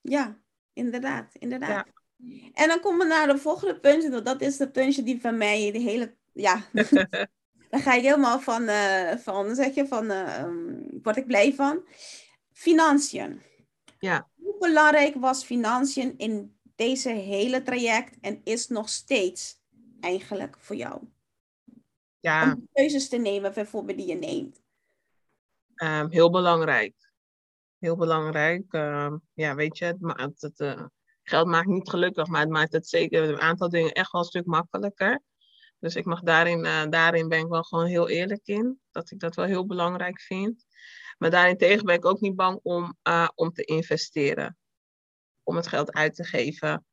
Ja, 0.00 0.38
inderdaad, 0.72 1.34
inderdaad. 1.34 1.86
Ja. 2.16 2.50
En 2.52 2.68
dan 2.68 2.80
komen 2.80 3.06
we 3.06 3.14
naar 3.14 3.26
de 3.26 3.38
volgende 3.38 3.80
puntje. 3.80 4.22
Dat 4.22 4.40
is 4.40 4.56
de 4.56 4.70
puntje 4.70 5.02
die 5.02 5.20
van 5.20 5.36
mij 5.36 5.72
de 5.72 5.78
hele. 5.78 6.14
Ja, 6.32 6.62
daar 7.70 7.80
ga 7.80 7.92
ik 7.94 8.02
helemaal 8.02 8.40
van, 8.40 8.68
van 9.18 9.54
zeg 9.54 9.74
je, 9.74 9.86
van, 9.86 10.10
um, 10.10 10.88
word 11.02 11.16
ik 11.16 11.26
blij 11.26 11.54
van. 11.54 11.84
Financiën. 12.52 13.42
Ja. 13.98 14.28
Hoe 14.36 14.56
belangrijk 14.58 15.14
was 15.14 15.44
financiën 15.44 16.14
in 16.16 16.55
deze 16.76 17.08
hele 17.08 17.62
traject 17.62 18.16
en 18.20 18.40
is 18.44 18.68
nog 18.68 18.88
steeds 18.88 19.60
eigenlijk 20.00 20.56
voor 20.58 20.76
jou? 20.76 21.02
Ja. 22.20 22.52
Om 22.52 22.68
keuzes 22.72 23.08
te 23.08 23.16
nemen, 23.16 23.54
bijvoorbeeld 23.54 23.98
die 23.98 24.06
je 24.06 24.14
neemt. 24.14 24.62
Um, 25.82 26.10
heel 26.10 26.30
belangrijk 26.30 27.06
heel 27.78 27.96
belangrijk. 27.96 28.72
Uh, 28.72 29.12
ja, 29.34 29.54
weet 29.54 29.78
je, 29.78 29.84
het, 29.84 30.40
het 30.40 30.60
uh, 30.60 30.84
geld 31.22 31.46
maakt 31.46 31.66
niet 31.66 31.88
gelukkig, 31.88 32.26
maar 32.26 32.40
het 32.40 32.50
maakt 32.50 32.72
het 32.72 32.88
zeker 32.88 33.28
een 33.28 33.40
aantal 33.40 33.68
dingen 33.68 33.92
echt 33.92 34.12
wel 34.12 34.20
een 34.20 34.26
stuk 34.26 34.46
makkelijker. 34.46 35.22
Dus 35.78 35.96
ik 35.96 36.04
mag 36.04 36.20
daarin, 36.20 36.64
uh, 36.64 36.84
daarin 36.88 37.28
ben 37.28 37.38
ik 37.38 37.48
wel 37.48 37.62
gewoon 37.62 37.86
heel 37.86 38.08
eerlijk 38.08 38.46
in, 38.46 38.80
dat 38.90 39.10
ik 39.10 39.20
dat 39.20 39.34
wel 39.34 39.44
heel 39.44 39.66
belangrijk 39.66 40.20
vind. 40.20 40.64
Maar 41.18 41.30
daarentegen 41.30 41.84
ben 41.84 41.94
ik 41.94 42.04
ook 42.04 42.20
niet 42.20 42.36
bang 42.36 42.58
om, 42.62 42.96
eh, 43.02 43.28
om 43.34 43.52
te 43.52 43.62
investeren, 43.62 44.58
om 45.46 45.56
het 45.56 45.66
geld 45.66 45.92
uit 45.92 46.14
te 46.14 46.24
geven. 46.24 46.86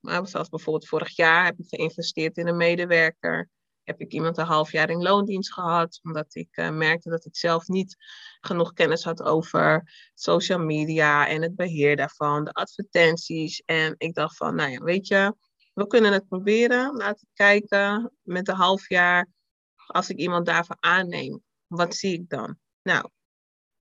Maar 0.00 0.26
zoals 0.26 0.48
bijvoorbeeld 0.48 0.88
vorig 0.88 1.16
jaar 1.16 1.44
heb 1.44 1.58
ik 1.58 1.68
geïnvesteerd 1.68 2.36
in 2.36 2.46
een 2.46 2.56
medewerker 2.56 3.50
heb 3.84 4.00
ik 4.00 4.12
iemand 4.12 4.38
een 4.38 4.44
half 4.44 4.72
jaar 4.72 4.90
in 4.90 5.02
loondienst 5.02 5.52
gehad, 5.52 6.00
omdat 6.02 6.34
ik 6.34 6.56
uh, 6.56 6.70
merkte 6.70 7.10
dat 7.10 7.24
ik 7.24 7.36
zelf 7.36 7.68
niet 7.68 7.96
genoeg 8.40 8.72
kennis 8.72 9.04
had 9.04 9.22
over 9.22 9.92
social 10.14 10.58
media 10.58 11.28
en 11.28 11.42
het 11.42 11.56
beheer 11.56 11.96
daarvan, 11.96 12.44
de 12.44 12.52
advertenties. 12.52 13.62
En 13.64 13.94
ik 13.98 14.14
dacht 14.14 14.36
van, 14.36 14.54
nou 14.54 14.70
ja, 14.70 14.78
weet 14.78 15.06
je, 15.06 15.34
we 15.72 15.86
kunnen 15.86 16.12
het 16.12 16.28
proberen. 16.28 16.96
Laten 16.96 17.28
kijken 17.34 18.12
met 18.22 18.48
een 18.48 18.54
half 18.54 18.88
jaar, 18.88 19.28
als 19.86 20.10
ik 20.10 20.16
iemand 20.16 20.46
daarvoor 20.46 20.76
aanneem, 20.80 21.42
wat 21.66 21.94
zie 21.94 22.12
ik 22.12 22.28
dan? 22.28 22.58
Nou, 22.82 23.08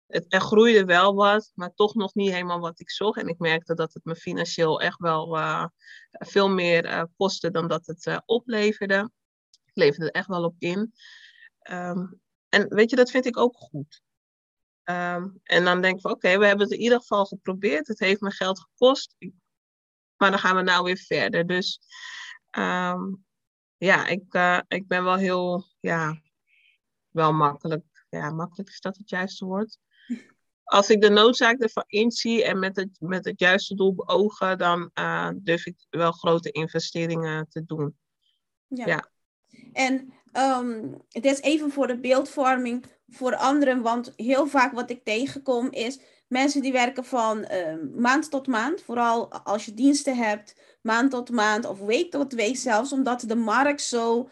het, 0.09 0.25
er 0.29 0.41
groeide 0.41 0.85
wel 0.85 1.15
wat, 1.15 1.53
maar 1.55 1.75
toch 1.75 1.95
nog 1.95 2.15
niet 2.15 2.33
helemaal 2.33 2.61
wat 2.61 2.81
ik 2.81 2.91
zocht. 2.91 3.19
En 3.19 3.29
ik 3.29 3.39
merkte 3.39 3.75
dat 3.75 3.95
het 3.95 4.05
me 4.05 4.17
financieel 4.17 4.81
echt 4.81 4.99
wel 4.99 5.37
uh, 5.37 5.67
veel 6.11 6.49
meer 6.49 6.85
uh, 6.85 7.03
kostte 7.17 7.51
dan 7.51 7.69
dat 7.69 7.87
het 7.87 8.07
uh, 8.07 8.19
opleverde 8.25 9.11
leverde 9.79 10.07
er 10.07 10.15
echt 10.15 10.27
wel 10.29 10.45
op 10.45 10.55
in. 10.59 10.93
Um, 11.71 12.21
en 12.49 12.69
weet 12.69 12.91
je, 12.91 12.97
dat 12.97 13.11
vind 13.11 13.27
ik 13.27 13.37
ook 13.37 13.57
goed. 13.57 14.03
Um, 14.85 15.41
en 15.43 15.65
dan 15.65 15.81
denk 15.81 15.95
ik 15.95 16.01
van 16.01 16.11
oké, 16.11 16.39
we 16.39 16.47
hebben 16.47 16.67
het 16.67 16.75
in 16.75 16.83
ieder 16.83 16.99
geval 16.99 17.27
geprobeerd. 17.27 17.89
Het 17.89 17.99
heeft 17.99 18.21
me 18.21 18.31
geld 18.31 18.61
gekost. 18.61 19.17
Maar 20.17 20.31
dan 20.31 20.39
gaan 20.39 20.57
we 20.57 20.63
nou 20.63 20.85
weer 20.85 20.97
verder. 20.97 21.47
Dus 21.47 21.81
um, 22.59 23.25
ja, 23.77 24.07
ik, 24.07 24.23
ik 24.69 24.87
ben 24.87 25.05
wel 25.05 25.17
heel, 25.17 25.67
ja, 25.81 26.23
wel 27.09 27.33
makkelijk. 27.33 27.85
Ja, 28.09 28.31
makkelijk 28.31 28.69
is 28.69 28.81
dat 28.81 28.97
het 28.97 29.09
juiste 29.11 29.45
woord. 29.45 29.79
Als 30.69 30.91
ik 30.91 31.01
de 31.01 31.11
noodzaak 31.11 31.61
ervan 31.61 31.85
inzie 31.87 32.45
en 32.45 32.59
met 32.59 32.77
het, 32.77 32.91
met 32.99 33.25
het 33.25 33.41
juiste 33.41 33.75
doel 33.75 33.95
beogen, 33.95 34.59
dan 34.59 34.91
uh, 34.95 35.31
durf 35.35 35.67
ik 35.67 35.77
wel 35.91 36.13
grote 36.13 36.51
investeringen 36.51 37.49
te 37.49 37.65
doen. 37.65 37.97
Ja. 38.67 38.87
ja. 38.87 39.09
En 39.73 40.13
um, 40.33 41.03
het 41.09 41.25
is 41.25 41.41
even 41.41 41.71
voor 41.71 41.87
de 41.87 41.99
beeldvorming 41.99 42.85
voor 43.09 43.37
anderen, 43.37 43.83
want 43.83 44.13
heel 44.17 44.47
vaak 44.47 44.73
wat 44.73 44.91
ik 44.91 45.05
tegenkom 45.05 45.71
is 45.71 46.01
mensen 46.29 46.63
die 46.63 46.73
werken 46.73 47.05
van 47.05 47.53
um, 47.53 47.93
maand 47.97 48.31
tot 48.31 48.47
maand, 48.47 48.83
vooral 48.83 49.33
als 49.33 49.65
je 49.65 49.75
diensten 49.75 50.17
hebt, 50.17 50.55
maand 50.83 51.11
tot 51.11 51.31
maand 51.31 51.67
of 51.67 51.81
week 51.81 52.11
tot 52.11 52.33
week 52.33 52.57
zelfs, 52.57 52.93
omdat 52.93 53.25
de 53.27 53.35
markt 53.35 53.83
zo, 53.83 54.31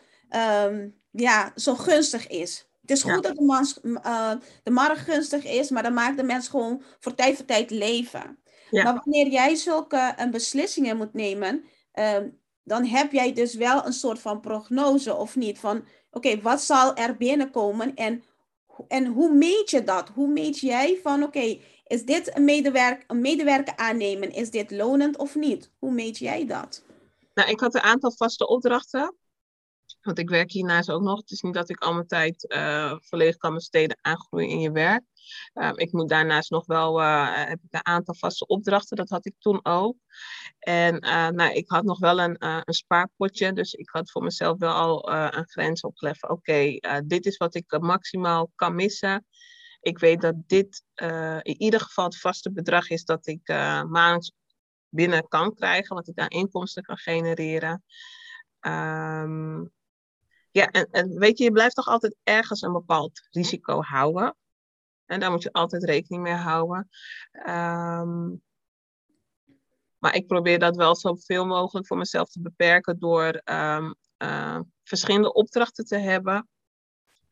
um, 0.64 0.94
ja, 1.11 1.53
zo 1.55 1.75
gunstig 1.75 2.27
is. 2.27 2.68
Het 2.87 2.96
is 2.96 3.03
goed 3.03 3.22
dat 3.22 3.37
de, 3.37 3.44
mans, 3.44 3.79
uh, 3.83 4.33
de 4.62 4.70
markt 4.70 4.99
gunstig 5.01 5.44
is, 5.44 5.70
maar 5.70 5.83
dan 5.83 5.94
maakt 5.94 6.16
de 6.16 6.22
mens 6.22 6.49
gewoon 6.49 6.83
voor 7.01 7.14
tijd 7.14 7.37
voor 7.37 7.44
tijd 7.44 7.70
leven. 7.70 8.38
Ja. 8.70 8.83
Maar 8.83 8.94
wanneer 9.05 9.33
jij 9.33 9.55
zulke 9.55 10.14
uh, 10.18 10.31
beslissingen 10.31 10.96
moet 10.96 11.12
nemen, 11.14 11.64
dan 12.64 12.85
heb 12.85 13.12
jij 13.12 13.33
dus 13.33 13.55
wel 13.55 13.87
een 13.87 13.92
soort 13.92 14.18
van 14.18 14.40
prognose 14.40 15.14
of 15.14 15.37
niet? 15.37 15.59
Van 15.59 15.85
oké, 16.11 16.29
oké, 16.29 16.40
wat 16.40 16.62
zal 16.62 16.96
er 16.96 17.16
binnenkomen 17.16 17.94
en, 17.94 18.25
en 18.88 19.07
hoe 19.07 19.35
meet 19.35 19.70
je 19.70 19.85
dat? 19.85 20.09
Hoe 20.14 20.29
meet 20.29 20.59
jij 20.59 20.99
van, 21.03 21.22
oké, 21.22 21.59
is 21.87 22.05
dit 22.05 22.37
een, 22.37 22.44
medewerk, 22.44 23.05
een 23.07 23.20
medewerker 23.20 23.77
aannemen? 23.77 24.33
Is 24.33 24.51
dit 24.51 24.70
lonend 24.70 25.16
of 25.16 25.35
niet? 25.35 25.70
Hoe 25.79 25.92
meet 25.92 26.18
jij 26.18 26.46
dat? 26.46 26.85
Nou, 27.35 27.51
ik 27.51 27.61
had 27.61 27.75
een 27.75 27.81
aantal 27.81 28.12
vaste 28.12 28.49
opdrachten. 28.49 29.14
Want 30.07 30.19
ik 30.19 30.29
werk 30.29 30.51
hiernaast 30.51 30.90
ook 30.90 31.03
nog. 31.03 31.21
Het 31.21 31.31
is 31.31 31.40
niet 31.40 31.55
dat 31.55 31.69
ik 31.69 31.81
al 31.81 31.95
mijn 31.95 32.07
tijd 32.07 32.53
uh, 32.55 32.97
volledig 33.01 33.37
kan 33.37 33.55
besteden 33.55 33.99
aan 34.01 34.21
groeien 34.21 34.49
in 34.49 34.61
je 34.61 34.71
werk. 34.71 35.03
Ehm, 35.53 35.73
ik 35.77 35.92
moet 35.92 36.09
daarnaast 36.09 36.51
nog 36.51 36.66
wel, 36.66 37.01
uh, 37.01 37.35
heb 37.35 37.59
ik 37.62 37.73
een 37.73 37.87
aantal 37.87 38.14
vaste 38.14 38.47
opdrachten. 38.47 38.97
Dat 38.97 39.09
had 39.09 39.27
ik 39.27 39.35
toen 39.38 39.61
ook. 39.62 39.97
En 40.59 41.05
uh, 41.05 41.29
nou, 41.29 41.53
ik 41.53 41.71
had 41.71 41.85
nog 41.85 41.99
wel 41.99 42.21
een, 42.21 42.37
een 42.38 42.75
spaarpotje. 42.75 43.53
Dus 43.53 43.73
ik 43.73 43.88
had 43.90 44.11
voor 44.11 44.23
mezelf 44.23 44.59
wel 44.59 44.73
al 44.73 45.12
een 45.12 45.49
grens 45.49 45.81
opgelegd. 45.81 46.29
Oké, 46.29 46.79
dit 47.05 47.27
is 47.27 47.37
wat 47.37 47.55
ik 47.55 47.79
maximaal 47.81 48.51
kan 48.55 48.75
missen. 48.75 49.27
Ik 49.81 49.99
weet 49.99 50.21
dat 50.21 50.35
dit 50.47 50.83
in 51.42 51.61
ieder 51.61 51.81
geval 51.81 52.05
het 52.05 52.19
vaste 52.19 52.53
bedrag 52.53 52.90
is 52.90 53.05
dat 53.05 53.27
ik 53.27 53.49
maandelijks 53.49 54.33
binnen 54.88 55.29
kan 55.29 55.55
krijgen. 55.55 55.97
Wat 55.97 56.09
ik 56.09 56.16
daar 56.16 56.31
inkomsten 56.31 56.83
kan 56.83 56.97
genereren. 56.97 57.85
Um, 58.61 59.75
ja, 60.57 60.71
en, 60.71 61.19
weet 61.19 61.38
je, 61.38 61.45
je 61.45 61.53
blijft 61.53 61.75
toch 61.75 61.87
altijd 61.87 62.16
ergens 62.23 62.62
een 62.62 62.73
bepaald 62.73 63.29
risico 63.31 63.83
houden. 63.83 64.37
En 65.07 65.21
daar 65.21 65.31
moet 65.31 65.42
je 65.42 65.53
altijd 65.53 65.85
rekening 65.85 66.23
mee 66.23 66.35
houden. 66.35 66.88
Ehm, 67.33 68.29
maar 69.99 70.14
ik 70.14 70.27
probeer 70.27 70.59
dat 70.59 70.77
wel 70.77 70.97
zoveel 70.97 71.47
mogelijk 71.47 71.87
voor 71.87 71.97
mezelf 71.97 72.29
te 72.29 72.40
beperken 72.40 72.99
door 72.99 73.40
um, 73.45 73.95
uh, 74.19 74.61
verschillende 74.83 75.33
opdrachten 75.33 75.85
te 75.85 75.97
hebben. 75.97 76.49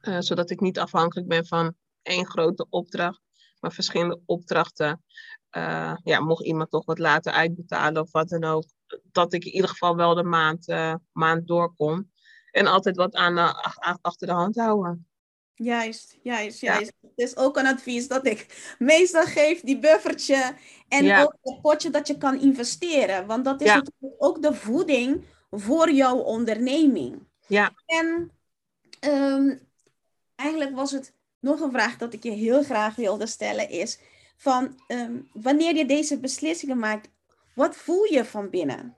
Uh, 0.02 0.20
zodat 0.20 0.50
ik 0.50 0.60
niet 0.60 0.78
afhankelijk 0.78 1.28
ben 1.28 1.46
van 1.46 1.74
één 2.02 2.26
grote 2.26 2.66
opdracht, 2.68 3.20
maar 3.60 3.72
verschillende 3.72 4.20
opdrachten. 4.26 5.04
Uh, 5.56 5.96
ja, 6.02 6.20
mocht 6.20 6.44
iemand 6.44 6.70
toch 6.70 6.84
wat 6.84 6.98
later 6.98 7.32
uitbetalen 7.32 8.02
of 8.02 8.12
wat 8.12 8.28
dan 8.28 8.44
ook, 8.44 8.64
dat 9.12 9.32
ik 9.32 9.44
in 9.44 9.52
ieder 9.52 9.68
geval 9.68 9.96
wel 9.96 10.14
de 10.14 10.24
maand, 10.24 10.66
maand 11.12 11.46
doorkom. 11.46 12.12
En 12.54 12.66
altijd 12.66 12.96
wat 12.96 13.14
aan, 13.14 13.38
achter 14.02 14.26
de 14.26 14.32
hand 14.32 14.56
houden. 14.56 15.06
Juist, 15.54 16.18
juist, 16.22 16.60
juist. 16.60 16.92
Ja. 17.00 17.08
Het 17.08 17.18
is 17.28 17.36
ook 17.36 17.56
een 17.56 17.66
advies 17.66 18.08
dat 18.08 18.26
ik 18.26 18.74
meestal 18.78 19.24
geef, 19.24 19.60
die 19.60 19.78
buffertje. 19.78 20.54
En 20.88 21.22
ook 21.22 21.34
het 21.42 21.60
potje 21.60 21.90
dat 21.90 22.06
je 22.06 22.18
kan 22.18 22.40
investeren. 22.40 23.26
Want 23.26 23.44
dat 23.44 23.60
is 23.60 23.68
natuurlijk 23.68 24.14
ook 24.18 24.42
de 24.42 24.54
voeding 24.54 25.24
voor 25.50 25.90
jouw 25.90 26.16
onderneming. 26.16 27.26
Ja. 27.46 27.72
En 27.86 28.30
um, 29.00 29.60
eigenlijk 30.34 30.74
was 30.74 30.90
het 30.90 31.12
nog 31.40 31.60
een 31.60 31.72
vraag 31.72 31.96
dat 31.96 32.12
ik 32.12 32.22
je 32.22 32.30
heel 32.30 32.62
graag 32.62 32.94
wilde 32.94 33.26
stellen. 33.26 33.70
Is 33.70 33.98
van 34.36 34.80
um, 34.88 35.28
wanneer 35.32 35.74
je 35.76 35.86
deze 35.86 36.18
beslissingen 36.18 36.78
maakt, 36.78 37.08
wat 37.54 37.76
voel 37.76 38.04
je 38.04 38.24
van 38.24 38.50
binnen? 38.50 38.96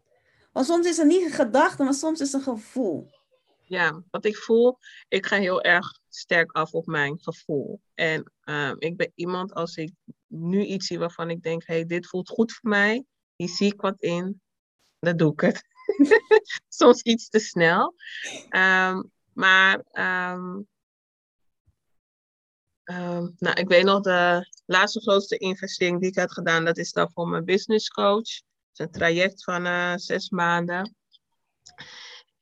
Want 0.53 0.67
soms 0.67 0.87
is 0.87 0.97
het 0.97 1.07
niet 1.07 1.25
een 1.25 1.31
gedachte, 1.31 1.85
maar 1.85 1.95
soms 1.95 2.21
is 2.21 2.33
het 2.33 2.47
een 2.47 2.55
gevoel 2.55 3.15
ja, 3.69 4.03
wat 4.11 4.25
ik 4.25 4.37
voel, 4.37 4.79
ik 5.09 5.27
ga 5.27 5.37
heel 5.37 5.63
erg 5.63 5.99
sterk 6.09 6.53
af 6.53 6.73
op 6.73 6.87
mijn 6.87 7.19
gevoel. 7.21 7.81
En 7.95 8.33
uh, 8.45 8.73
ik 8.79 8.97
ben 8.97 9.13
iemand, 9.15 9.55
als 9.55 9.77
ik 9.77 9.93
nu 10.27 10.65
iets 10.65 10.87
zie 10.87 10.99
waarvan 10.99 11.31
ik 11.31 11.43
denk, 11.43 11.67
hey, 11.67 11.87
dit 11.87 12.07
voelt 12.07 12.29
goed 12.29 12.53
voor 12.53 12.71
mij, 12.71 13.05
hier 13.37 13.49
zie 13.49 13.73
ik 13.73 13.81
wat 13.81 14.01
in, 14.01 14.41
dan 14.99 15.17
doe 15.17 15.33
ik 15.33 15.41
het. 15.41 15.63
Soms 16.69 17.03
iets 17.03 17.29
te 17.29 17.39
snel. 17.39 17.95
Um, 18.51 19.11
maar 19.33 19.85
um, 19.93 20.69
nou, 23.39 23.61
ik 23.61 23.69
weet 23.69 23.85
nog, 23.85 24.01
de 24.01 24.49
laatste 24.67 25.01
grootste 25.01 25.37
investering 25.37 26.01
die 26.01 26.11
ik 26.11 26.19
had 26.19 26.33
gedaan, 26.33 26.65
dat 26.65 26.79
is 26.79 26.93
dan 26.93 27.11
voor 27.13 27.29
mijn 27.29 27.45
business 27.45 27.89
coach. 27.89 28.17
Het 28.17 28.73
is 28.73 28.79
een 28.79 28.91
traject 28.91 29.45
van 29.45 29.67
uh, 29.67 29.93
zes 29.97 30.31
maanden. 30.31 30.95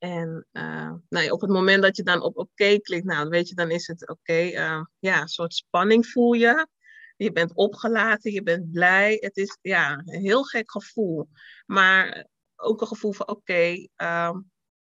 En 0.04 0.46
uh, 0.52 0.92
nou 1.08 1.24
ja, 1.24 1.30
op 1.30 1.40
het 1.40 1.50
moment 1.50 1.82
dat 1.82 1.96
je 1.96 2.02
dan 2.02 2.22
op 2.22 2.36
oké 2.38 2.78
klikt, 2.78 3.04
nou 3.04 3.28
weet 3.28 3.48
je, 3.48 3.54
dan 3.54 3.70
is 3.70 3.86
het 3.86 4.02
oké. 4.02 4.12
Okay, 4.12 4.52
uh, 4.52 4.72
eh, 4.72 4.84
ja, 4.98 5.20
een 5.20 5.28
soort 5.28 5.54
spanning 5.54 6.06
voel 6.06 6.32
je. 6.32 6.68
Je 7.16 7.32
bent 7.32 7.54
opgelaten, 7.54 8.32
je 8.32 8.42
bent 8.42 8.72
blij. 8.72 9.16
Het 9.20 9.36
is 9.36 9.58
ja, 9.60 10.02
een 10.04 10.20
heel 10.20 10.42
gek 10.42 10.70
gevoel. 10.70 11.28
Maar 11.66 12.26
ook 12.56 12.80
een 12.80 12.86
gevoel 12.86 13.12
van 13.12 13.28
oké, 13.28 13.38
okay, 13.38 13.88
uh, 13.96 14.36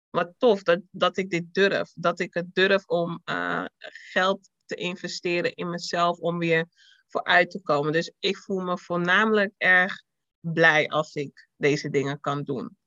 wat 0.10 0.34
tof 0.38 0.64
dat, 0.64 0.82
dat 0.92 1.18
ik 1.18 1.30
dit 1.30 1.54
durf. 1.54 1.92
Dat 1.96 2.20
ik 2.20 2.34
het 2.34 2.56
durf 2.56 2.86
om 2.88 3.22
uh, 3.26 3.66
geld 4.12 4.50
te 4.66 4.76
investeren 4.76 5.54
in 5.54 5.70
mezelf 5.70 6.18
om 6.18 6.38
weer 6.38 6.68
vooruit 7.08 7.52
te 7.52 7.62
komen. 7.62 7.92
Dus 7.92 8.14
ik 8.20 8.38
voel 8.38 8.60
me 8.60 8.78
voornamelijk 8.78 9.54
erg 9.58 10.04
blij 10.40 10.88
als 10.88 11.14
ik 11.16 11.48
deze 11.56 11.90
dingen 11.90 12.20
kan 12.20 12.44
doen. 12.44 12.78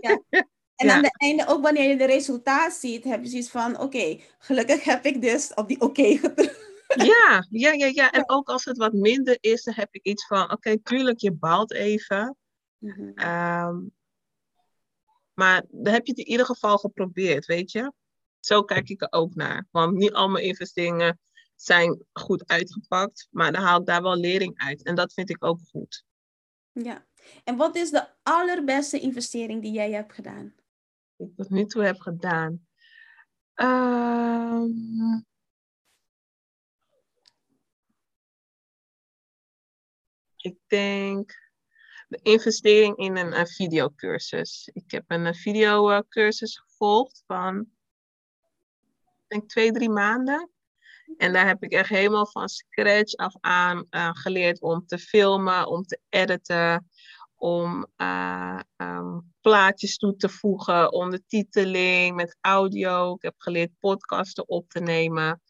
Ja. 0.00 0.22
En 0.76 0.90
aan 0.90 1.02
het 1.02 1.20
einde, 1.20 1.46
ook 1.46 1.62
wanneer 1.62 1.88
je 1.88 1.96
de 1.96 2.04
resultaat 2.04 2.72
ziet, 2.72 3.04
heb 3.04 3.22
je 3.22 3.28
zoiets 3.28 3.50
van: 3.50 3.80
oké, 3.80 4.20
gelukkig 4.38 4.84
heb 4.84 5.04
ik 5.04 5.22
dus 5.22 5.54
op 5.54 5.68
die 5.68 5.80
oké 5.80 6.00
okay 6.00 6.16
gedrukt. 6.16 6.72
Ja, 6.94 7.46
ja, 7.50 7.72
ja, 7.72 7.86
ja. 8.02 8.12
En 8.12 8.30
ook 8.30 8.48
als 8.48 8.64
het 8.64 8.76
wat 8.76 8.92
minder 8.92 9.36
is, 9.40 9.62
dan 9.62 9.74
heb 9.74 9.88
ik 9.90 10.04
iets 10.04 10.26
van: 10.26 10.52
oké, 10.52 10.82
tuurlijk, 10.82 11.20
je 11.20 11.32
baalt 11.32 11.72
even. 11.72 12.36
Mm 12.78 12.90
-hmm. 12.90 13.28
um, 13.68 13.92
maar 15.34 15.64
dan 15.68 15.92
heb 15.92 16.06
je 16.06 16.12
het 16.12 16.20
in 16.20 16.28
ieder 16.28 16.46
geval 16.46 16.78
geprobeerd, 16.78 17.46
weet 17.46 17.72
je? 17.72 17.92
Zo 18.40 18.62
kijk 18.62 18.88
ik 18.88 19.02
er 19.02 19.12
ook 19.12 19.34
naar. 19.34 19.66
Want 19.70 19.96
niet 19.96 20.12
al 20.12 20.28
mijn 20.28 20.44
investeringen 20.44 21.20
zijn 21.54 22.04
goed 22.12 22.46
uitgepakt, 22.46 23.28
maar 23.30 23.52
dan 23.52 23.62
haal 23.62 23.80
ik 23.80 23.86
daar 23.86 24.02
wel 24.02 24.16
lering 24.16 24.52
uit. 24.56 24.82
En 24.82 24.94
dat 24.94 25.12
vind 25.12 25.30
ik 25.30 25.44
ook 25.44 25.58
goed. 25.70 26.04
Ja. 26.72 27.06
En 27.44 27.56
wat 27.56 27.76
is 27.76 27.90
de 27.90 28.06
allerbeste 28.22 29.00
investering 29.00 29.62
die 29.62 29.72
jij 29.72 29.92
hebt 29.92 30.12
gedaan? 30.12 30.54
Ik 31.16 31.34
tot 31.36 31.50
nu 31.50 31.64
toe 31.64 31.82
heb 31.82 32.00
gedaan. 32.00 32.66
Uh, 33.54 34.64
ik 40.36 40.58
denk 40.66 41.42
de 42.08 42.18
investering 42.22 42.96
in 42.96 43.16
een, 43.16 43.38
een 43.38 43.46
videocursus. 43.46 44.70
Ik 44.72 44.90
heb 44.90 45.04
een 45.06 45.34
videocursus 45.34 46.58
gevolgd 46.58 47.22
van, 47.26 47.60
ik 49.04 49.24
denk 49.26 49.48
twee, 49.48 49.72
drie 49.72 49.90
maanden. 49.90 50.48
En 51.16 51.32
daar 51.32 51.46
heb 51.46 51.62
ik 51.62 51.72
echt 51.72 51.88
helemaal 51.88 52.26
van 52.26 52.48
scratch 52.48 53.14
af 53.14 53.34
aan 53.40 53.86
uh, 53.90 54.10
geleerd 54.12 54.60
om 54.60 54.86
te 54.86 54.98
filmen, 54.98 55.66
om 55.66 55.82
te 55.82 56.00
editen, 56.08 56.88
om 57.44 57.86
uh, 57.96 58.60
um, 58.76 59.34
plaatjes 59.40 59.96
toe 59.96 60.16
te 60.16 60.28
voegen, 60.28 60.92
ondertiteling 60.92 62.16
met 62.16 62.36
audio. 62.40 63.14
Ik 63.14 63.22
heb 63.22 63.34
geleerd 63.36 63.78
podcasten 63.78 64.48
op 64.48 64.68
te 64.68 64.80
nemen. 64.80 65.42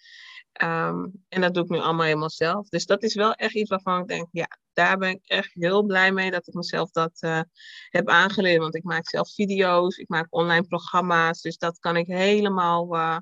Um, 0.62 1.24
en 1.28 1.40
dat 1.40 1.54
doe 1.54 1.64
ik 1.64 1.70
nu 1.70 1.78
allemaal 1.78 2.04
helemaal 2.04 2.30
zelf. 2.30 2.68
Dus 2.68 2.86
dat 2.86 3.02
is 3.02 3.14
wel 3.14 3.32
echt 3.32 3.54
iets 3.54 3.70
waarvan 3.70 4.00
ik 4.00 4.08
denk, 4.08 4.28
ja, 4.30 4.48
daar 4.72 4.98
ben 4.98 5.10
ik 5.10 5.20
echt 5.24 5.50
heel 5.52 5.82
blij 5.82 6.12
mee 6.12 6.30
dat 6.30 6.46
ik 6.46 6.54
mezelf 6.54 6.90
dat 6.90 7.22
uh, 7.22 7.40
heb 7.88 8.08
aangeleerd. 8.08 8.60
Want 8.60 8.76
ik 8.76 8.84
maak 8.84 9.08
zelf 9.08 9.34
video's, 9.34 9.96
ik 9.96 10.08
maak 10.08 10.26
online 10.30 10.66
programma's. 10.66 11.40
Dus 11.40 11.56
dat 11.56 11.78
kan 11.78 11.96
ik 11.96 12.06
helemaal, 12.06 12.94
uh, 12.94 13.18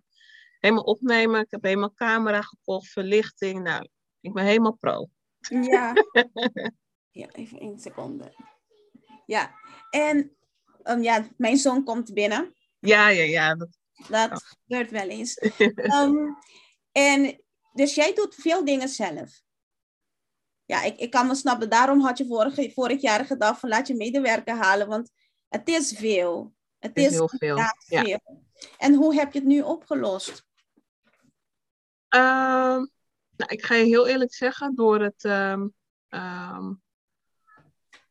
helemaal 0.58 0.84
opnemen. 0.84 1.40
Ik 1.40 1.50
heb 1.50 1.62
helemaal 1.62 1.94
camera 1.94 2.40
gekocht, 2.40 2.88
verlichting. 2.88 3.62
Nou, 3.62 3.88
ik 4.20 4.32
ben 4.32 4.44
helemaal 4.44 4.76
pro. 4.80 5.08
Ja. 5.40 5.92
ja, 7.20 7.28
even 7.32 7.58
één 7.58 7.78
seconde. 7.78 8.50
Ja, 9.32 9.54
en 9.90 10.36
um, 10.84 11.02
ja, 11.02 11.28
mijn 11.36 11.56
zoon 11.56 11.84
komt 11.84 12.14
binnen. 12.14 12.54
Ja, 12.78 13.08
ja, 13.08 13.22
ja. 13.22 13.54
Dat, 13.54 13.78
dat 14.08 14.42
gebeurt 14.42 14.90
wel 14.90 15.08
eens. 15.08 15.42
um, 15.76 16.36
en 16.92 17.42
dus 17.72 17.94
jij 17.94 18.14
doet 18.14 18.34
veel 18.34 18.64
dingen 18.64 18.88
zelf. 18.88 19.42
Ja, 20.64 20.82
ik, 20.82 20.98
ik 20.98 21.10
kan 21.10 21.26
me 21.26 21.34
snappen. 21.34 21.70
Daarom 21.70 22.00
had 22.00 22.18
je 22.18 22.26
vorig, 22.26 22.72
vorig 22.72 23.00
jaar 23.00 23.24
gedacht 23.24 23.60
van 23.60 23.68
laat 23.68 23.86
je 23.86 23.94
medewerker 23.94 24.56
halen, 24.56 24.88
want 24.88 25.10
het 25.48 25.68
is 25.68 25.92
veel. 25.92 26.54
Het 26.78 26.96
is, 26.96 27.06
is 27.06 27.10
heel 27.10 27.28
veel. 27.28 27.56
veel. 27.56 28.06
Ja. 28.06 28.20
En 28.78 28.94
hoe 28.94 29.14
heb 29.14 29.32
je 29.32 29.38
het 29.38 29.48
nu 29.48 29.60
opgelost? 29.60 30.44
Um, 32.08 32.90
nou, 33.36 33.50
ik 33.50 33.64
ga 33.64 33.74
je 33.74 33.84
heel 33.84 34.06
eerlijk 34.06 34.34
zeggen, 34.34 34.74
door 34.74 35.00
het 35.00 35.24
um, 35.24 35.74
um, 36.08 36.82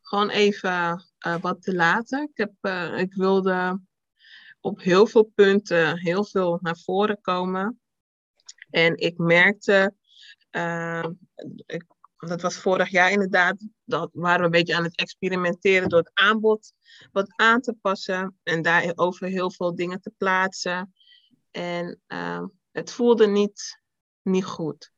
gewoon 0.01 0.29
even 0.29 1.10
uh, 1.27 1.35
wat 1.41 1.61
te 1.61 1.73
laten. 1.73 2.21
Ik, 2.21 2.37
heb, 2.37 2.53
uh, 2.61 2.97
ik 2.97 3.13
wilde 3.13 3.81
op 4.59 4.81
heel 4.81 5.07
veel 5.07 5.31
punten 5.35 5.97
heel 5.97 6.25
veel 6.25 6.59
naar 6.61 6.77
voren 6.77 7.21
komen. 7.21 7.81
En 8.69 8.97
ik 8.97 9.17
merkte, 9.17 9.95
ik, 11.65 11.85
dat 12.17 12.41
was 12.41 12.55
vorig 12.55 12.89
jaar 12.89 13.11
inderdaad, 13.11 13.67
dat 13.83 14.09
waren 14.13 14.39
we 14.39 14.45
een 14.45 14.51
beetje 14.51 14.75
aan 14.75 14.83
het 14.83 14.97
experimenteren 14.97 15.89
door 15.89 15.99
het 15.99 16.11
aanbod 16.13 16.73
wat 17.11 17.33
aan 17.35 17.61
te 17.61 17.73
passen 17.81 18.39
en 18.43 18.61
daarover 18.61 19.27
heel 19.27 19.51
veel 19.51 19.75
dingen 19.75 20.01
te 20.01 20.11
plaatsen. 20.17 20.93
En 21.51 22.01
het 22.71 22.91
voelde 22.91 23.27
niet, 23.27 23.81
niet 24.21 24.45
goed. 24.45 24.91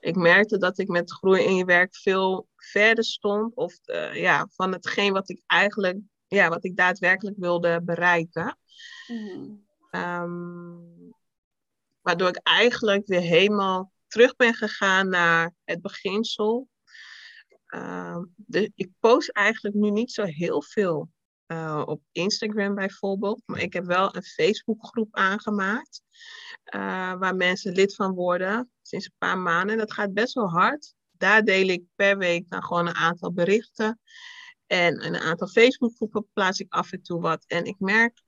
Ik 0.00 0.16
merkte 0.16 0.58
dat 0.58 0.78
ik 0.78 0.88
met 0.88 1.12
groei 1.12 1.44
in 1.44 1.56
je 1.56 1.64
werk 1.64 1.96
veel 1.96 2.48
verder 2.64 3.04
stond. 3.04 3.54
Of 3.54 3.78
uh, 3.84 4.14
ja, 4.14 4.48
van 4.54 4.72
hetgeen 4.72 5.12
wat 5.12 5.28
ik 5.28 5.42
eigenlijk, 5.46 5.98
ja, 6.26 6.48
wat 6.48 6.64
ik 6.64 6.76
daadwerkelijk 6.76 7.36
wilde 7.38 7.80
bereiken. 7.82 8.58
Mm. 9.06 9.68
waardoor 12.00 12.28
ik 12.28 12.40
eigenlijk 12.42 13.06
weer 13.06 13.20
helemaal 13.20 13.92
terug 14.06 14.36
ben 14.36 14.54
gegaan 14.54 15.08
naar 15.08 15.54
het 15.64 15.80
beginsel. 15.80 16.68
Uh, 17.74 18.18
de, 18.36 18.72
ik 18.74 18.90
post 19.00 19.30
eigenlijk 19.30 19.74
nu 19.74 19.90
niet 19.90 20.12
zo 20.12 20.24
heel 20.24 20.62
veel 20.62 21.10
uh, 21.46 21.82
op 21.86 22.02
Instagram 22.12 22.74
bijvoorbeeld. 22.74 23.42
Maar 23.46 23.60
ik 23.60 23.72
heb 23.72 23.84
wel 23.84 24.16
een 24.16 24.22
Facebookgroep 24.22 25.08
aangemaakt. 25.16 26.02
Uh, 26.74 27.14
waar 27.14 27.36
mensen 27.36 27.72
lid 27.72 27.94
van 27.94 28.14
worden 28.14 28.70
sinds 28.82 29.04
een 29.04 29.14
paar 29.18 29.38
maanden. 29.38 29.72
En 29.72 29.78
dat 29.78 29.92
gaat 29.92 30.12
best 30.12 30.34
wel 30.34 30.50
hard. 30.50 30.94
Daar 31.20 31.44
deel 31.44 31.68
ik 31.68 31.82
per 31.94 32.18
week 32.18 32.48
dan 32.48 32.62
gewoon 32.62 32.86
een 32.86 32.94
aantal 32.94 33.32
berichten. 33.32 34.00
En 34.66 35.04
een 35.04 35.16
aantal 35.16 35.48
Facebookgroepen 35.48 36.26
plaats 36.32 36.60
ik 36.60 36.72
af 36.72 36.92
en 36.92 37.02
toe 37.02 37.20
wat. 37.20 37.44
En 37.46 37.64
ik 37.64 37.76
merk, 37.78 38.22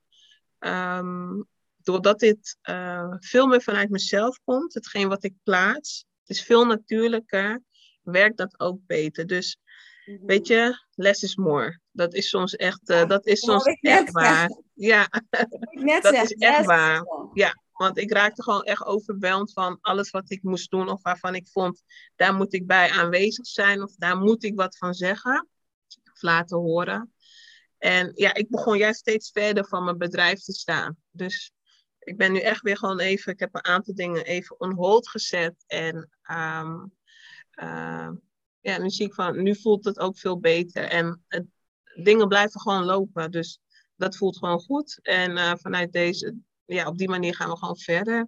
um, 0.59 1.47
doordat 1.77 2.19
dit 2.19 2.57
uh, 2.69 3.13
veel 3.19 3.47
meer 3.47 3.61
vanuit 3.61 3.89
mezelf 3.89 4.39
komt, 4.43 4.73
hetgeen 4.73 5.07
wat 5.07 5.23
ik 5.23 5.33
plaats, 5.43 6.05
het 6.19 6.37
is 6.37 6.43
veel 6.43 6.65
natuurlijker, 6.65 7.61
werkt 8.01 8.37
dat 8.37 8.59
ook 8.59 8.79
beter. 8.85 9.27
Dus 9.27 9.57
Mhm. 10.05 10.25
Weet 10.25 10.47
je, 10.47 10.85
less 10.95 11.23
is 11.23 11.35
more. 11.35 11.79
Dat 11.91 12.13
is 12.13 12.29
soms 12.29 12.55
echt, 12.55 12.89
uh, 12.89 13.07
dat 13.07 13.25
is 13.25 13.39
soms 13.39 13.65
echt 13.81 14.11
waar. 14.11 14.61
Ja, 14.73 15.07
dat 16.01 16.13
is 16.23 16.31
echt 16.33 16.65
waar. 16.65 17.05
Ja, 17.33 17.62
want 17.73 17.97
ik 17.97 18.11
raakte 18.11 18.43
gewoon 18.43 18.63
echt 18.63 18.85
overweldigd 18.85 19.53
van 19.53 19.77
alles 19.81 20.09
wat 20.09 20.31
ik 20.31 20.43
moest 20.43 20.69
doen 20.69 20.89
of 20.89 21.01
waarvan 21.01 21.35
ik 21.35 21.47
vond, 21.47 21.83
daar 22.15 22.33
moet 22.33 22.53
ik 22.53 22.67
bij 22.67 22.89
aanwezig 22.91 23.45
zijn 23.45 23.81
of 23.81 23.95
daar 23.95 24.17
moet 24.17 24.43
ik 24.43 24.55
wat 24.55 24.77
van 24.77 24.93
zeggen 24.93 25.47
of 26.13 26.21
laten 26.21 26.57
horen. 26.57 27.13
En 27.77 28.11
ja, 28.15 28.33
ik 28.33 28.49
begon 28.49 28.77
juist 28.77 28.99
steeds 28.99 29.31
verder 29.31 29.67
van 29.67 29.83
mijn 29.83 29.97
bedrijf 29.97 30.39
te 30.39 30.53
staan. 30.53 30.97
Dus 31.11 31.51
ik 31.99 32.17
ben 32.17 32.31
nu 32.31 32.39
echt 32.39 32.61
weer 32.61 32.77
gewoon 32.77 32.99
even, 32.99 33.33
ik 33.33 33.39
heb 33.39 33.55
een 33.55 33.65
aantal 33.65 33.95
dingen 33.95 34.25
even 34.25 34.59
on 34.59 34.73
hold 34.73 35.09
gezet 35.09 35.63
en 35.67 36.09
um, 36.31 36.93
ja, 38.63 38.77
nu 38.77 38.89
zie 38.89 39.05
ik 39.05 39.13
van, 39.13 39.43
nu 39.43 39.55
voelt 39.55 39.85
het 39.85 39.99
ook 39.99 40.17
veel 40.17 40.39
beter. 40.39 40.83
En 40.83 41.23
het, 41.27 41.45
dingen 42.03 42.27
blijven 42.27 42.61
gewoon 42.61 42.83
lopen. 42.83 43.31
Dus 43.31 43.59
dat 43.95 44.17
voelt 44.17 44.37
gewoon 44.37 44.59
goed. 44.59 44.99
En 45.01 45.31
uh, 45.31 45.53
vanuit 45.55 45.91
deze, 45.91 46.35
ja, 46.65 46.87
op 46.87 46.97
die 46.97 47.09
manier 47.09 47.35
gaan 47.35 47.49
we 47.49 47.57
gewoon 47.57 47.77
verder. 47.77 48.27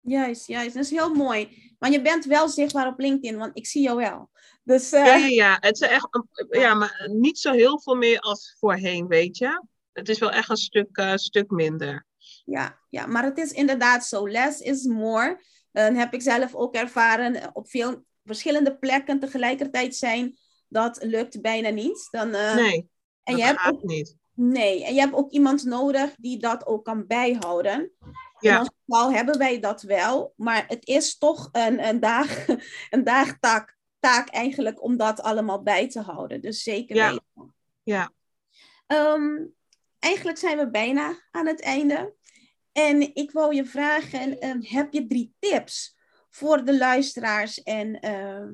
Juist, 0.00 0.46
juist. 0.46 0.74
Dat 0.74 0.84
is 0.84 0.90
heel 0.90 1.14
mooi. 1.14 1.74
Maar 1.78 1.90
je 1.90 2.02
bent 2.02 2.24
wel 2.24 2.48
zichtbaar 2.48 2.86
op 2.86 2.98
LinkedIn, 2.98 3.38
want 3.38 3.56
ik 3.56 3.66
zie 3.66 3.82
jou 3.82 3.96
wel. 3.96 4.30
Dus, 4.62 4.92
uh... 4.92 5.04
ja, 5.04 5.16
ja, 5.16 5.56
het 5.60 5.80
is 5.80 5.88
echt, 5.88 6.08
ja, 6.50 6.74
maar 6.74 7.08
niet 7.12 7.38
zo 7.38 7.52
heel 7.52 7.80
veel 7.80 7.94
meer 7.94 8.18
als 8.20 8.56
voorheen, 8.58 9.06
weet 9.06 9.36
je. 9.36 9.64
Het 9.92 10.08
is 10.08 10.18
wel 10.18 10.30
echt 10.30 10.50
een 10.50 10.56
stuk, 10.56 10.98
uh, 10.98 11.14
stuk 11.14 11.50
minder. 11.50 12.06
Ja, 12.44 12.78
ja, 12.90 13.06
maar 13.06 13.24
het 13.24 13.38
is 13.38 13.52
inderdaad 13.52 14.06
zo. 14.06 14.28
Less 14.28 14.60
is 14.60 14.84
more. 14.84 15.40
Dan 15.72 15.94
heb 15.94 16.14
ik 16.14 16.22
zelf 16.22 16.54
ook 16.54 16.74
ervaren 16.74 17.50
op 17.54 17.70
veel 17.70 18.04
verschillende 18.24 18.78
plekken 18.78 19.20
tegelijkertijd 19.20 19.96
zijn, 19.96 20.38
dat 20.68 21.02
lukt 21.02 21.40
bijna 21.40 21.68
niet. 21.68 22.08
Dan, 22.10 22.28
uh, 22.28 22.54
nee, 22.54 22.90
en 23.22 23.36
dat 23.36 23.36
je 23.36 23.44
hebt 23.44 23.66
ook, 23.66 23.82
niet. 23.82 24.16
Nee, 24.36 24.84
en 24.84 24.94
je 24.94 25.00
hebt 25.00 25.14
ook 25.14 25.30
iemand 25.30 25.64
nodig 25.64 26.14
die 26.18 26.38
dat 26.38 26.66
ook 26.66 26.84
kan 26.84 27.06
bijhouden. 27.06 27.92
Ja. 28.38 28.52
In 28.52 28.58
ons 28.58 28.70
geval 28.84 29.12
hebben 29.12 29.38
wij 29.38 29.60
dat 29.60 29.82
wel, 29.82 30.32
maar 30.36 30.64
het 30.68 30.86
is 30.86 31.18
toch 31.18 31.48
een, 31.52 31.88
een, 31.88 32.00
dag, 32.00 32.46
een 32.90 33.04
dagtaak 33.04 33.76
taak 33.98 34.28
eigenlijk 34.28 34.82
om 34.82 34.96
dat 34.96 35.22
allemaal 35.22 35.62
bij 35.62 35.88
te 35.88 36.00
houden. 36.00 36.40
Dus 36.40 36.62
zeker 36.62 36.96
ja. 36.96 37.10
weten. 37.10 37.54
Ja. 37.82 38.12
Um, 38.86 39.54
eigenlijk 39.98 40.38
zijn 40.38 40.58
we 40.58 40.70
bijna 40.70 41.20
aan 41.30 41.46
het 41.46 41.60
einde. 41.60 42.14
En 42.72 43.14
ik 43.14 43.30
wou 43.30 43.54
je 43.54 43.64
vragen, 43.64 44.48
um, 44.48 44.62
heb 44.62 44.92
je 44.92 45.06
drie 45.06 45.34
tips 45.38 45.96
voor 46.30 46.64
de 46.64 46.76
luisteraars 46.76 47.62
en, 47.62 48.00
ehm, 48.00 48.48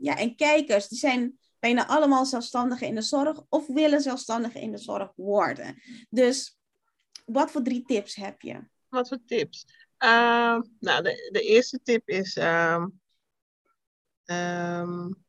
ja, 0.00 0.16
en 0.16 0.36
kijkers. 0.36 0.88
Die 0.88 0.98
zijn 0.98 1.38
bijna 1.58 1.86
allemaal 1.86 2.26
zelfstandigen 2.26 2.86
in 2.86 2.94
de 2.94 3.02
zorg 3.02 3.42
of 3.48 3.66
willen 3.66 4.00
zelfstandigen 4.00 4.60
in 4.60 4.70
de 4.70 4.78
zorg 4.78 5.12
worden. 5.16 5.82
Dus 6.10 6.58
wat 7.24 7.50
voor 7.50 7.62
drie 7.62 7.84
tips 7.84 8.14
heb 8.14 8.40
je? 8.40 8.68
Wat 8.88 9.08
voor 9.08 9.18
tips? 9.26 9.64
Uh, 9.98 10.60
nou, 10.78 11.02
de, 11.02 11.40
eerste 11.42 11.82
tip 11.82 12.08
is, 12.08 12.36
uh, 12.36 12.84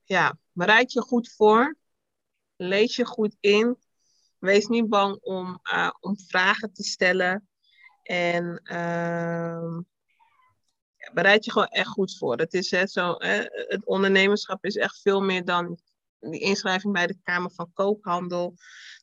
ja, 0.04 0.38
bereid 0.52 0.92
je 0.92 1.02
goed 1.02 1.32
voor. 1.32 1.78
Lees 2.56 2.96
je 2.96 3.06
goed 3.06 3.36
in. 3.40 3.78
Wees 4.38 4.68
niet 4.68 4.90
bang 4.90 5.18
om, 5.22 5.60
uh, 5.74 5.90
om 6.00 6.20
vragen 6.20 6.74
te 6.74 6.84
stellen. 6.84 7.48
En 8.04 8.62
bereid 11.14 11.46
je 11.46 11.52
gewoon 11.52 11.68
echt 11.68 11.88
goed 11.88 12.18
voor. 12.18 12.38
Het, 12.38 12.54
is, 12.54 12.72
hè, 12.72 12.88
zo, 12.88 13.16
hè, 13.18 13.44
het 13.52 13.86
ondernemerschap 13.86 14.66
is 14.66 14.76
echt 14.76 15.02
veel 15.02 15.22
meer 15.22 15.46
dan 15.46 15.80
die 16.20 16.40
inschrijving 16.40 16.94
bij 16.94 17.08
de 17.08 17.18
Kamer 17.24 17.52
van 17.52 17.74
Koophandel. 17.74 18.56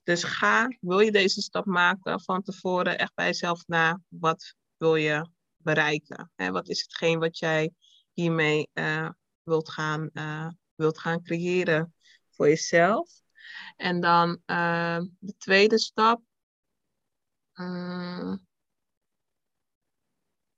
Dus 0.03 0.25
ga, 0.25 0.77
wil 0.81 0.99
je 1.01 1.13
deze 1.13 1.43
stap 1.43 1.65
maken, 1.65 2.21
van 2.21 2.43
tevoren 2.43 2.99
echt 2.99 3.15
bij 3.15 3.27
jezelf 3.27 3.67
na. 3.67 4.01
Wat 4.09 4.55
wil 4.77 4.97
je 4.97 5.29
bereiken? 5.57 6.31
Hè? 6.35 6.51
Wat 6.51 6.69
is 6.69 6.81
hetgeen 6.81 7.19
wat 7.19 7.39
jij 7.39 7.73
hiermee 8.13 8.69
uh, 8.75 9.11
wilt, 9.43 9.71
gaan, 9.71 10.11
uh, 10.13 10.49
wilt 10.75 10.99
gaan 10.99 11.23
creëren 11.23 11.95
voor 12.31 12.49
jezelf? 12.49 13.11
En 13.77 14.01
dan 14.01 14.29
uh, 14.47 15.01
de 15.19 15.37
tweede 15.37 15.79
stap. 15.79 16.23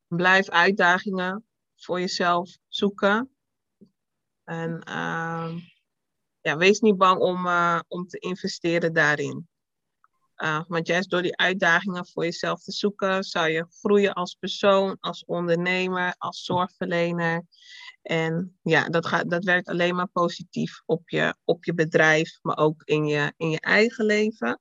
Blijf 0.07 0.49
uitdagingen 0.49 1.47
voor 1.77 2.01
jezelf 2.01 2.57
zoeken. 2.69 3.37
En 4.45 4.83
uh, 4.89 5.55
ja, 6.49 6.57
wees 6.57 6.81
niet 6.81 6.97
bang 6.97 7.21
om, 7.21 7.47
uh, 7.47 7.81
om 7.89 8.07
te 8.07 8.19
investeren 8.19 8.93
daarin. 8.93 9.49
Uh, 10.37 10.65
want 10.69 10.87
juist 10.87 11.11
door 11.11 11.23
die 11.23 11.37
uitdagingen 11.37 12.07
voor 12.07 12.25
jezelf 12.25 12.63
te 12.63 12.73
zoeken, 12.73 13.25
zou 13.25 13.49
je 13.49 13.67
groeien 13.69 14.13
als 14.13 14.35
persoon, 14.35 14.97
als 15.01 15.25
ondernemer, 15.25 16.15
als 16.19 16.45
zorgverlener. 16.45 17.47
En 18.03 18.59
ja, 18.63 18.89
dat, 18.89 19.07
gaat, 19.07 19.31
dat 19.31 19.45
werkt 19.45 19.69
alleen 19.69 19.95
maar 19.95 20.09
positief 20.09 20.83
op 20.87 21.11
je, 21.11 21.37
op 21.45 21.65
je 21.65 21.75
bedrijf, 21.75 22.39
maar 22.43 22.59
ook 22.59 22.83
in 22.85 23.07
je, 23.07 23.33
in 23.37 23.51
je 23.51 23.61
eigen 23.61 24.05
leven. 24.05 24.61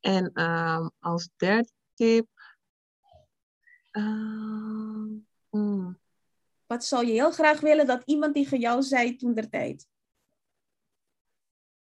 En 0.00 0.30
uh, 0.34 0.88
als 0.98 1.28
derde 1.36 1.70
tip 1.94 2.26
Uh, 3.92 5.18
Wat 6.66 6.84
zou 6.84 7.06
je 7.06 7.12
heel 7.12 7.30
graag 7.30 7.60
willen 7.60 7.86
dat 7.86 8.02
iemand 8.04 8.34
tegen 8.34 8.58
jou 8.58 8.82
zei 8.82 9.16
toen 9.16 9.34
der 9.34 9.48
tijd? 9.48 9.86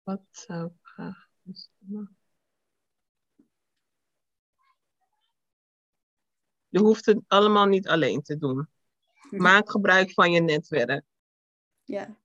Wat 0.05 0.23
zou 0.31 0.67
ik 0.67 0.73
graag? 0.83 1.29
Je 6.69 6.79
hoeft 6.79 7.07
het 7.07 7.21
allemaal 7.27 7.67
niet 7.67 7.89
alleen 7.89 8.23
te 8.23 8.37
doen. 8.37 8.69
Maak 9.31 9.71
gebruik 9.71 10.13
van 10.13 10.33
je 10.33 10.41
netwerk. 10.41 11.05
Ja. 11.85 12.19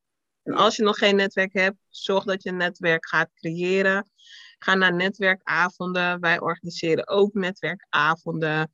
En 0.44 0.54
als 0.54 0.76
je 0.76 0.84
nog 0.84 0.98
geen 0.98 1.16
netwerk 1.16 1.54
hebt, 1.54 1.78
zorg 1.88 2.24
dat 2.24 2.44
je 2.44 2.50
een 2.50 2.58
netwerk 2.58 3.08
gaat 3.08 3.34
creëren. 3.34 4.12
Ga 4.58 4.76
naar 4.76 4.94
netwerkavonden. 4.94 6.20
Wij 6.20 6.40
organiseren 6.40 7.08
ook 7.08 7.34
netwerkavonden. 7.34 8.72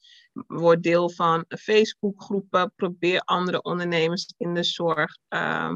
Word 0.48 0.84
deel 0.84 1.10
van 1.10 1.46
Facebookgroepen. 1.48 2.74
Probeer 2.76 3.20
andere 3.20 3.62
ondernemers 3.62 4.34
in 4.38 4.54
de 4.54 4.64
zorg 4.64 5.18
uh, 5.30 5.74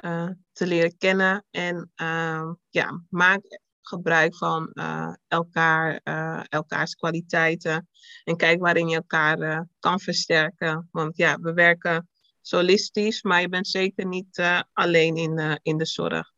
uh, 0.00 0.30
te 0.52 0.66
leren 0.66 0.96
kennen. 0.96 1.44
En 1.50 1.92
uh, 2.02 2.52
ja, 2.68 3.02
maak 3.08 3.60
gebruik 3.80 4.36
van 4.36 4.70
uh, 4.72 5.14
elkaar, 5.28 6.00
elkaars 6.48 6.94
kwaliteiten. 6.94 7.88
En 8.24 8.36
kijk 8.36 8.60
waarin 8.60 8.88
je 8.88 8.96
elkaar 8.96 9.68
kan 9.78 10.00
versterken. 10.00 10.88
Want 10.92 11.16
ja, 11.16 11.38
we 11.40 11.52
werken 11.52 12.08
solistisch, 12.40 13.22
maar 13.22 13.40
je 13.40 13.48
bent 13.48 13.68
zeker 13.68 14.06
niet 14.06 14.42
alleen 14.72 15.16
in, 15.16 15.58
in 15.62 15.78
de 15.78 15.86
zorg. 15.86 16.32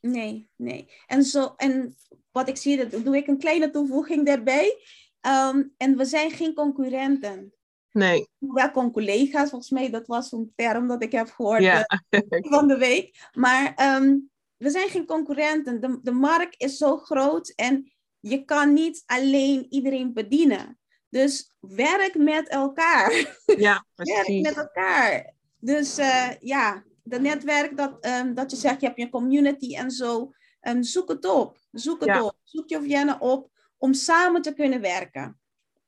Nee, 0.00 0.48
nee. 0.56 0.88
En, 1.06 1.22
zo, 1.22 1.54
en 1.56 1.96
wat 2.32 2.48
ik 2.48 2.56
zie, 2.56 2.88
dat 2.88 3.04
doe 3.04 3.16
ik 3.16 3.26
een 3.26 3.38
kleine 3.38 3.70
toevoeging 3.70 4.26
daarbij. 4.26 4.78
Ehm, 5.20 5.62
en 5.76 5.96
we 5.96 6.04
zijn 6.04 6.30
geen 6.30 6.54
concurrenten. 6.54 7.52
Nee. 7.94 8.28
Wel 8.38 8.70
con 8.70 8.92
collega's, 8.92 9.50
volgens 9.50 9.70
mij, 9.70 9.90
dat 9.90 10.06
was 10.06 10.32
een 10.32 10.52
term 10.56 10.88
dat 10.88 11.02
ik 11.02 11.12
heb 11.12 11.30
gehoord 11.30 11.62
ja. 11.62 11.84
Eh, 12.08 12.20
van 12.54 12.68
de 12.68 12.78
week. 12.78 13.28
Maar 13.32 13.72
ehm, 13.74 14.16
we 14.56 14.70
zijn 14.70 14.88
geen 14.88 15.06
concurrenten. 15.06 15.80
De, 15.80 15.98
de 16.02 16.12
markt 16.12 16.60
is 16.60 16.76
zo 16.76 16.96
groot 16.96 17.48
en 17.48 17.92
je 18.20 18.44
kan 18.44 18.72
niet 18.72 19.02
alleen 19.06 19.66
iedereen 19.70 20.12
bedienen. 20.12 20.78
Dus 21.08 21.54
werk 21.60 22.14
met 22.14 22.48
elkaar. 22.48 23.12
Ja, 23.56 23.86
werk 23.94 24.28
met 24.28 24.56
elkaar. 24.56 25.34
Dus 25.58 25.98
uh, 25.98 26.30
ja, 26.40 26.84
dat 27.02 27.20
netwerk 27.20 27.76
dat, 27.76 28.06
um, 28.06 28.34
dat 28.34 28.50
je 28.50 28.56
zegt, 28.56 28.80
je 28.80 28.86
hebt 28.86 28.98
je 28.98 29.08
community 29.08 29.76
en 29.76 29.90
zo. 29.90 30.32
Um, 30.60 30.82
zoek 30.82 31.08
het 31.08 31.24
op. 31.26 31.58
Zoek 31.70 32.04
het 32.04 32.22
op. 32.22 32.36
Zoek 32.42 32.68
je 32.68 32.78
of 32.78 32.86
Jenna 32.86 33.18
op 33.18 33.50
om 33.78 33.92
samen 33.92 34.42
te 34.42 34.54
kunnen 34.54 34.80
werken. 34.80 35.40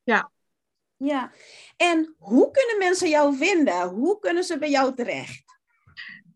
Ja. 0.02 0.30
Ja. 0.96 1.32
En 1.76 2.14
hoe 2.18 2.50
kunnen 2.50 2.78
mensen 2.78 3.08
jou 3.08 3.36
vinden? 3.36 3.88
Hoe 3.88 4.18
kunnen 4.18 4.44
ze 4.44 4.58
bij 4.58 4.70
jou 4.70 4.94
terecht? 4.94 5.44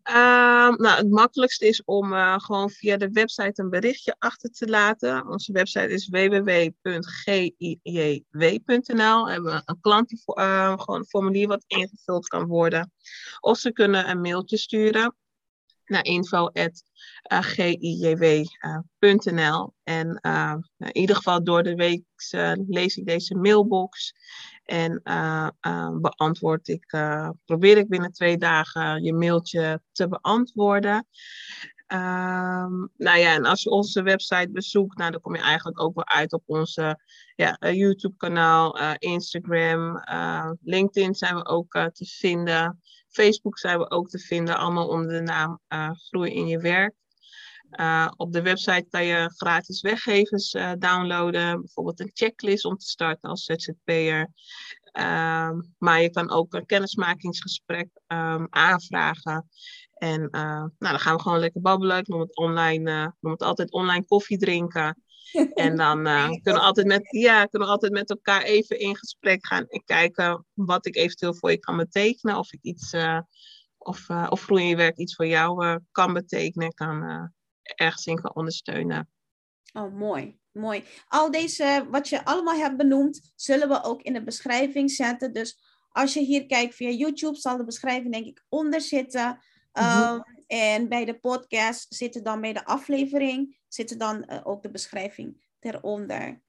Ehm, 0.03 0.73
nou, 0.75 0.97
het 0.97 1.09
makkelijkste 1.09 1.67
is 1.67 1.83
om 1.83 2.13
uh, 2.13 2.39
gewoon 2.39 2.69
via 2.69 2.97
de 2.97 3.11
website 3.11 3.61
een 3.61 3.69
berichtje 3.69 4.15
achter 4.19 4.49
te 4.51 4.67
laten. 4.67 5.27
Onze 5.27 5.51
website 5.51 5.87
is 5.87 6.07
www.gijw.nl. 6.07 6.85
We 9.25 9.31
hebben 9.31 9.61
een 9.65 9.79
klant 9.81 10.11
uh, 10.11 10.79
gewoon 10.79 10.99
een 10.99 11.05
formulier 11.05 11.47
wat 11.47 11.63
ingevuld 11.67 12.27
kan 12.27 12.45
worden. 12.45 12.91
Of 13.39 13.57
ze 13.57 13.71
kunnen 13.71 14.09
een 14.09 14.21
mailtje 14.21 14.57
sturen 14.57 15.15
naar 15.91 16.05
info.gijw.nl. 16.05 16.53
En 19.83 20.19
uh, 20.21 20.55
in 20.77 20.97
ieder 20.97 21.15
geval 21.15 21.43
door 21.43 21.63
de 21.63 21.75
week 21.75 22.03
lees 22.67 22.97
ik 22.97 23.05
deze 23.05 23.35
mailbox. 23.35 24.13
En 24.65 25.01
beantwoord 26.01 26.67
ik, 26.67 26.85
probeer 27.45 27.77
ik 27.77 27.87
binnen 27.87 28.11
twee 28.11 28.37
dagen 28.37 29.03
je 29.03 29.13
mailtje 29.13 29.81
te 29.91 30.07
beantwoorden. 30.07 31.07
Um, 31.93 32.91
nou 32.97 33.19
ja, 33.19 33.33
en 33.33 33.45
als 33.45 33.63
je 33.63 33.69
onze 33.69 34.03
website 34.03 34.49
bezoekt, 34.51 34.97
nou, 34.97 35.11
dan 35.11 35.21
kom 35.21 35.35
je 35.35 35.41
eigenlijk 35.41 35.81
ook 35.81 35.95
wel 35.95 36.07
uit 36.07 36.33
op 36.33 36.43
onze 36.45 36.99
ja, 37.35 37.57
YouTube-kanaal, 37.59 38.79
Instagram, 38.97 40.03
LinkedIn 40.61 41.15
zijn 41.15 41.35
we 41.35 41.45
ook 41.45 41.71
te 41.71 42.05
vinden. 42.05 42.81
Facebook 43.07 43.57
zijn 43.57 43.79
we 43.79 43.89
ook 43.89 44.09
te 44.09 44.19
vinden, 44.19 44.57
allemaal 44.57 44.87
onder 44.87 45.07
de 45.07 45.21
naam 45.21 45.59
Groei 45.95 46.33
in 46.33 46.47
je 46.47 46.59
werk. 46.59 46.93
Op 48.15 48.31
de 48.31 48.41
website 48.41 48.87
kan 48.89 49.05
je 49.05 49.31
gratis 49.35 49.81
weggevers 49.81 50.51
downloaden, 50.79 51.59
bijvoorbeeld 51.59 51.99
een 51.99 52.11
checklist 52.13 52.65
om 52.65 52.77
te 52.77 52.85
starten 52.85 53.29
als 53.29 53.43
ZZP'er. 53.43 54.29
Uh, 54.99 55.51
maar 55.77 56.01
je 56.01 56.09
kan 56.09 56.31
ook 56.31 56.53
een 56.53 56.65
kennismakingsgesprek 56.65 57.87
um, 58.07 58.47
aanvragen. 58.49 59.49
En 60.01 60.21
uh, 60.21 60.41
nou, 60.41 60.71
dan 60.77 60.99
gaan 60.99 61.15
we 61.15 61.21
gewoon 61.21 61.39
lekker 61.39 61.61
babbelen. 61.61 61.97
Ik 61.97 62.07
noem 62.07 62.19
het, 62.19 62.35
online, 62.35 63.15
noem 63.19 63.31
het 63.31 63.41
altijd 63.41 63.71
online 63.71 64.05
koffie 64.05 64.37
drinken. 64.37 65.03
En 65.53 65.75
dan 65.75 66.03
kunnen, 66.41 66.41
we 66.43 66.59
altijd 66.59 66.87
met, 66.87 67.07
ja, 67.09 67.45
kunnen 67.45 67.67
we 67.67 67.73
altijd 67.73 67.91
met 67.91 68.09
elkaar 68.09 68.41
even 68.41 68.79
in 68.79 68.97
gesprek 68.97 69.47
gaan 69.47 69.67
en 69.67 69.83
kijken 69.85 70.45
wat 70.53 70.85
ik 70.85 70.95
eventueel 70.95 71.33
voor 71.33 71.51
je 71.51 71.59
kan 71.59 71.77
betekenen. 71.77 72.37
Of 72.37 72.53
ik 72.53 72.59
iets, 72.61 72.95
of, 73.77 74.09
of 74.09 74.41
groeiwerk 74.41 74.97
iets 74.97 75.15
voor 75.15 75.27
jou 75.27 75.79
kan 75.91 76.13
betekenen, 76.13 76.73
kan 76.73 77.31
ergens 77.63 78.05
in 78.05 78.21
kan 78.21 78.35
ondersteunen. 78.35 79.09
Oh, 79.73 79.93
mooi. 79.93 80.39
Mooi. 80.51 80.83
Al 81.07 81.31
deze, 81.31 81.87
wat 81.89 82.09
je 82.09 82.25
allemaal 82.25 82.55
hebt 82.55 82.77
benoemd, 82.77 83.31
zullen 83.35 83.69
we 83.69 83.83
ook 83.83 84.01
in 84.01 84.13
de 84.13 84.23
beschrijving 84.23 84.91
zetten. 84.91 85.33
Dus 85.33 85.59
als 85.89 86.13
je 86.13 86.19
hier 86.19 86.45
kijkt 86.45 86.75
via 86.75 86.89
YouTube, 86.89 87.37
zal 87.37 87.57
de 87.57 87.65
beschrijving 87.65 88.11
denk 88.11 88.25
ik 88.25 88.45
onder 88.49 88.81
zitten. 88.81 89.39
Mm 89.73 90.23
en 90.51 90.89
bij 90.89 91.05
de 91.05 91.19
podcast 91.19 91.85
zit 91.89 92.23
dan 92.23 92.41
bij 92.41 92.53
de 92.53 92.65
aflevering, 92.65 93.59
zit 93.67 93.99
dan 93.99 94.25
uh, 94.27 94.39
ook 94.43 94.61
de 94.61 94.71
beschrijving 94.71 95.43
eronder. 95.59 96.41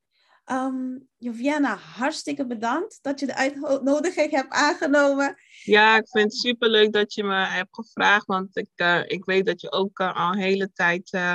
Um, 0.53 1.09
Joviana, 1.19 1.77
hartstikke 1.77 2.47
bedankt 2.47 2.99
dat 3.03 3.21
je 3.21 3.27
de 3.27 3.35
uitnodiging 3.35 4.31
hebt 4.31 4.53
aangenomen. 4.53 5.37
Ja, 5.63 5.97
ik 5.97 6.09
vind 6.09 6.25
het 6.25 6.41
superleuk 6.41 6.93
dat 6.93 7.15
je 7.15 7.25
me 7.25 7.47
hebt 7.47 7.75
gevraagd, 7.75 8.27
want 8.27 8.57
ik, 8.57 8.71
uh, 8.77 9.03
ik 9.07 9.25
weet 9.25 9.47
dat 9.47 9.61
je 9.61 9.73
ook 9.73 9.99
uh, 10.01 10.17
al 10.17 10.33
een 10.33 10.39
hele 10.39 10.73
tijd 10.73 11.13
uh, 11.13 11.35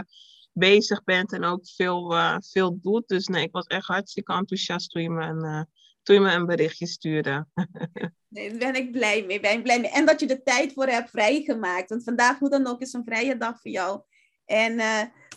bezig 0.53 1.03
bent 1.03 1.33
en 1.33 1.43
ook 1.43 1.69
veel, 1.69 2.15
veel 2.39 2.79
doet. 2.81 3.07
Dus 3.07 3.27
nee, 3.27 3.43
ik 3.43 3.51
was 3.51 3.65
echt 3.65 3.87
hartstikke 3.87 4.33
enthousiast 4.33 4.89
toen 4.89 5.01
je 5.01 5.09
me 5.09 5.25
een, 5.25 5.67
toen 6.07 6.15
je 6.15 6.21
me 6.21 6.31
een 6.31 6.45
berichtje 6.45 6.87
stuurde. 6.87 7.47
daar 8.27 8.57
ben 8.57 8.75
ik 8.75 8.91
blij 8.91 9.23
mee, 9.25 9.39
ben 9.39 9.51
ik 9.51 9.63
blij 9.63 9.79
mee. 9.79 9.91
En 9.91 10.05
dat 10.05 10.19
je 10.19 10.27
de 10.27 10.43
tijd 10.43 10.73
voor 10.73 10.87
hebt 10.87 11.09
vrijgemaakt, 11.09 11.89
want 11.89 12.03
vandaag 12.03 12.39
moet 12.39 12.51
dan 12.51 12.67
ook 12.67 12.81
eens 12.81 12.93
een 12.93 13.03
vrije 13.05 13.37
dag 13.37 13.61
voor 13.61 13.71
jou. 13.71 14.01
En 14.45 14.79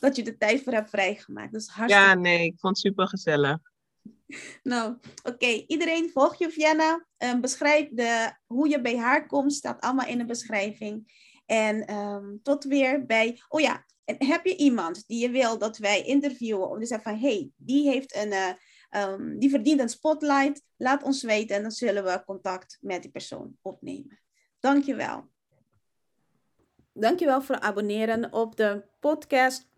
dat 0.01 0.17
je 0.17 0.23
de 0.23 0.37
tijd 0.37 0.63
voor 0.63 0.73
hebt 0.73 0.91
vrijgemaakt. 0.91 1.53
Dus 1.53 1.69
hartstikke... 1.69 2.09
Ja, 2.09 2.15
nee, 2.15 2.45
ik 2.45 2.59
vond 2.59 2.77
het 2.77 2.87
super 2.87 3.09
gezellig. 3.09 3.59
Nou, 4.63 4.97
oké. 5.23 5.47
Iedereen 5.47 6.11
volg 6.13 6.39
je 6.39 6.51
Vienna. 6.51 7.07
Um, 7.19 7.41
beschrijf 7.41 7.89
de, 7.91 8.33
hoe 8.47 8.69
je 8.69 8.81
bij 8.81 8.97
haar 8.97 9.27
komt. 9.27 9.53
Staat 9.53 9.81
allemaal 9.81 10.07
in 10.07 10.19
de 10.19 10.25
beschrijving. 10.25 11.13
En 11.47 11.95
um, 11.95 12.41
tot 12.43 12.65
weer 12.65 13.07
bij... 13.07 13.41
Oh 13.49 13.61
ja, 13.61 13.87
en 14.05 14.27
heb 14.27 14.45
je 14.45 14.57
iemand 14.57 15.07
die 15.07 15.21
je 15.21 15.31
wil 15.31 15.59
dat 15.59 15.79
wij 15.79 16.03
interviewen? 16.03 16.71
Om 16.71 16.81
te 16.81 16.87
zeggen 16.87 17.11
van... 17.11 17.21
hey, 17.21 17.51
die 17.57 17.89
heeft 17.89 18.17
een... 18.17 18.33
Uh, 18.33 18.49
um, 18.91 19.39
die 19.39 19.51
verdient 19.51 19.81
een 19.81 19.89
spotlight. 19.89 20.63
Laat 20.77 21.03
ons 21.03 21.23
weten. 21.23 21.57
En 21.57 21.63
dan 21.63 21.71
zullen 21.71 22.05
we 22.05 22.23
contact 22.25 22.79
met 22.81 23.03
die 23.03 23.11
persoon 23.11 23.57
opnemen. 23.63 24.21
Dankjewel. 24.61 25.29
Dankjewel 26.93 27.43
voor 27.43 27.55
het 27.55 27.65
abonneren 27.65 28.33
op 28.33 28.57
de 28.57 28.85
podcast 29.01 29.69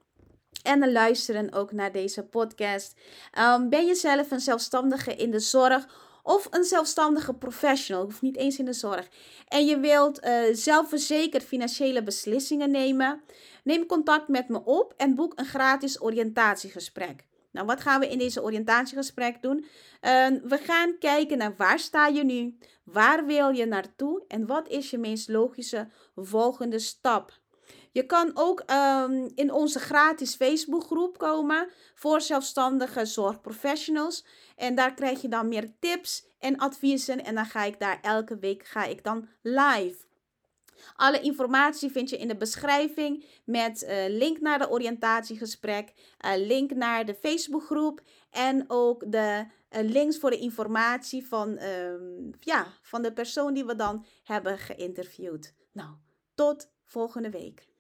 en 0.63 0.93
luisteren 0.93 1.53
ook 1.53 1.73
naar 1.73 1.93
deze 1.93 2.23
podcast. 2.23 3.01
Um, 3.39 3.69
ben 3.69 3.87
je 3.87 3.95
zelf 3.95 4.31
een 4.31 4.41
zelfstandige 4.41 5.15
in 5.15 5.31
de 5.31 5.41
zorg 5.41 6.11
of 6.23 6.47
een 6.51 6.65
zelfstandige 6.65 7.35
professional, 7.35 8.05
hoeft 8.05 8.23
niet 8.23 8.37
eens 8.37 8.59
in 8.59 8.65
de 8.65 8.73
zorg, 8.73 9.09
en 9.49 9.67
je 9.67 9.79
wilt 9.79 10.25
uh, 10.25 10.43
zelfverzekerd 10.53 11.43
financiële 11.43 12.03
beslissingen 12.03 12.71
nemen? 12.71 13.23
Neem 13.65 13.87
contact 13.87 14.29
met 14.29 14.49
me 14.49 14.65
op 14.65 14.95
en 14.97 15.15
boek 15.15 15.39
een 15.39 15.47
gratis 15.47 16.03
oriëntatiegesprek. 16.03 17.27
Nou, 17.53 17.67
wat 17.67 17.81
gaan 17.81 18.01
we 18.01 18.09
in 18.09 18.19
deze 18.19 18.43
oriëntatiegesprek 18.43 19.43
doen? 19.43 19.59
Uh, 19.59 20.27
we 20.43 20.59
gaan 20.63 20.99
kijken 20.99 21.39
naar 21.39 21.55
waar 21.57 21.79
sta 21.79 22.07
je 22.07 22.25
nu, 22.25 22.59
waar 22.85 23.27
wil 23.27 23.49
je 23.51 23.67
naartoe 23.67 24.25
en 24.29 24.47
wat 24.47 24.69
is 24.69 24.91
je 24.91 24.99
meest 24.99 25.29
logische 25.29 25.89
volgende 26.15 26.79
stap. 26.79 27.41
Je 27.93 28.07
kan 28.07 28.31
ook 28.35 28.65
um, 28.71 29.31
in 29.35 29.53
onze 29.53 29.79
gratis 29.79 30.35
Facebookgroep 30.35 31.19
komen 31.19 31.69
voor 31.95 32.21
zelfstandige 32.21 33.05
zorgprofessionals. 33.05 34.25
En 34.57 34.75
daar 34.75 34.95
krijg 34.95 35.23
je 35.23 35.29
dan 35.29 35.49
meer 35.49 35.73
tips 35.81 36.27
en 36.39 36.57
adviezen. 36.57 37.25
En 37.25 37.35
dan 37.35 37.47
ga 37.47 37.65
ik 37.65 37.81
daar 37.81 37.99
elke 38.03 38.39
week 38.39 38.67
ga 38.67 38.85
ik 38.85 39.05
dan 39.05 39.29
live. 39.43 39.97
Alle 40.97 41.21
informatie 41.21 41.91
vind 41.91 42.11
je 42.11 42.19
in 42.19 42.29
de 42.29 42.37
beschrijving 42.37 43.25
met 43.45 43.83
uh, 43.83 44.05
link 44.09 44.41
naar 44.41 44.59
de 44.59 44.71
oriëntatiegesprek, 44.71 45.93
uh, 46.25 46.33
link 46.37 46.75
naar 46.75 47.05
de 47.05 47.15
Facebookgroep 47.15 48.01
en 48.31 48.65
ook 48.67 49.13
de 49.13 49.45
uh, 49.71 49.91
links 49.91 50.19
voor 50.19 50.31
de 50.31 50.39
informatie 50.39 51.27
van, 51.27 51.63
um, 51.63 52.31
ja, 52.41 52.67
van 52.83 53.03
de 53.03 53.13
persoon 53.13 53.55
die 53.55 53.65
we 53.65 53.77
dan 53.77 54.05
hebben 54.23 54.59
geïnterviewd. 54.59 55.55
Nou, 55.73 55.91
tot 56.35 56.71
volgende 56.85 57.31
week. 57.31 57.72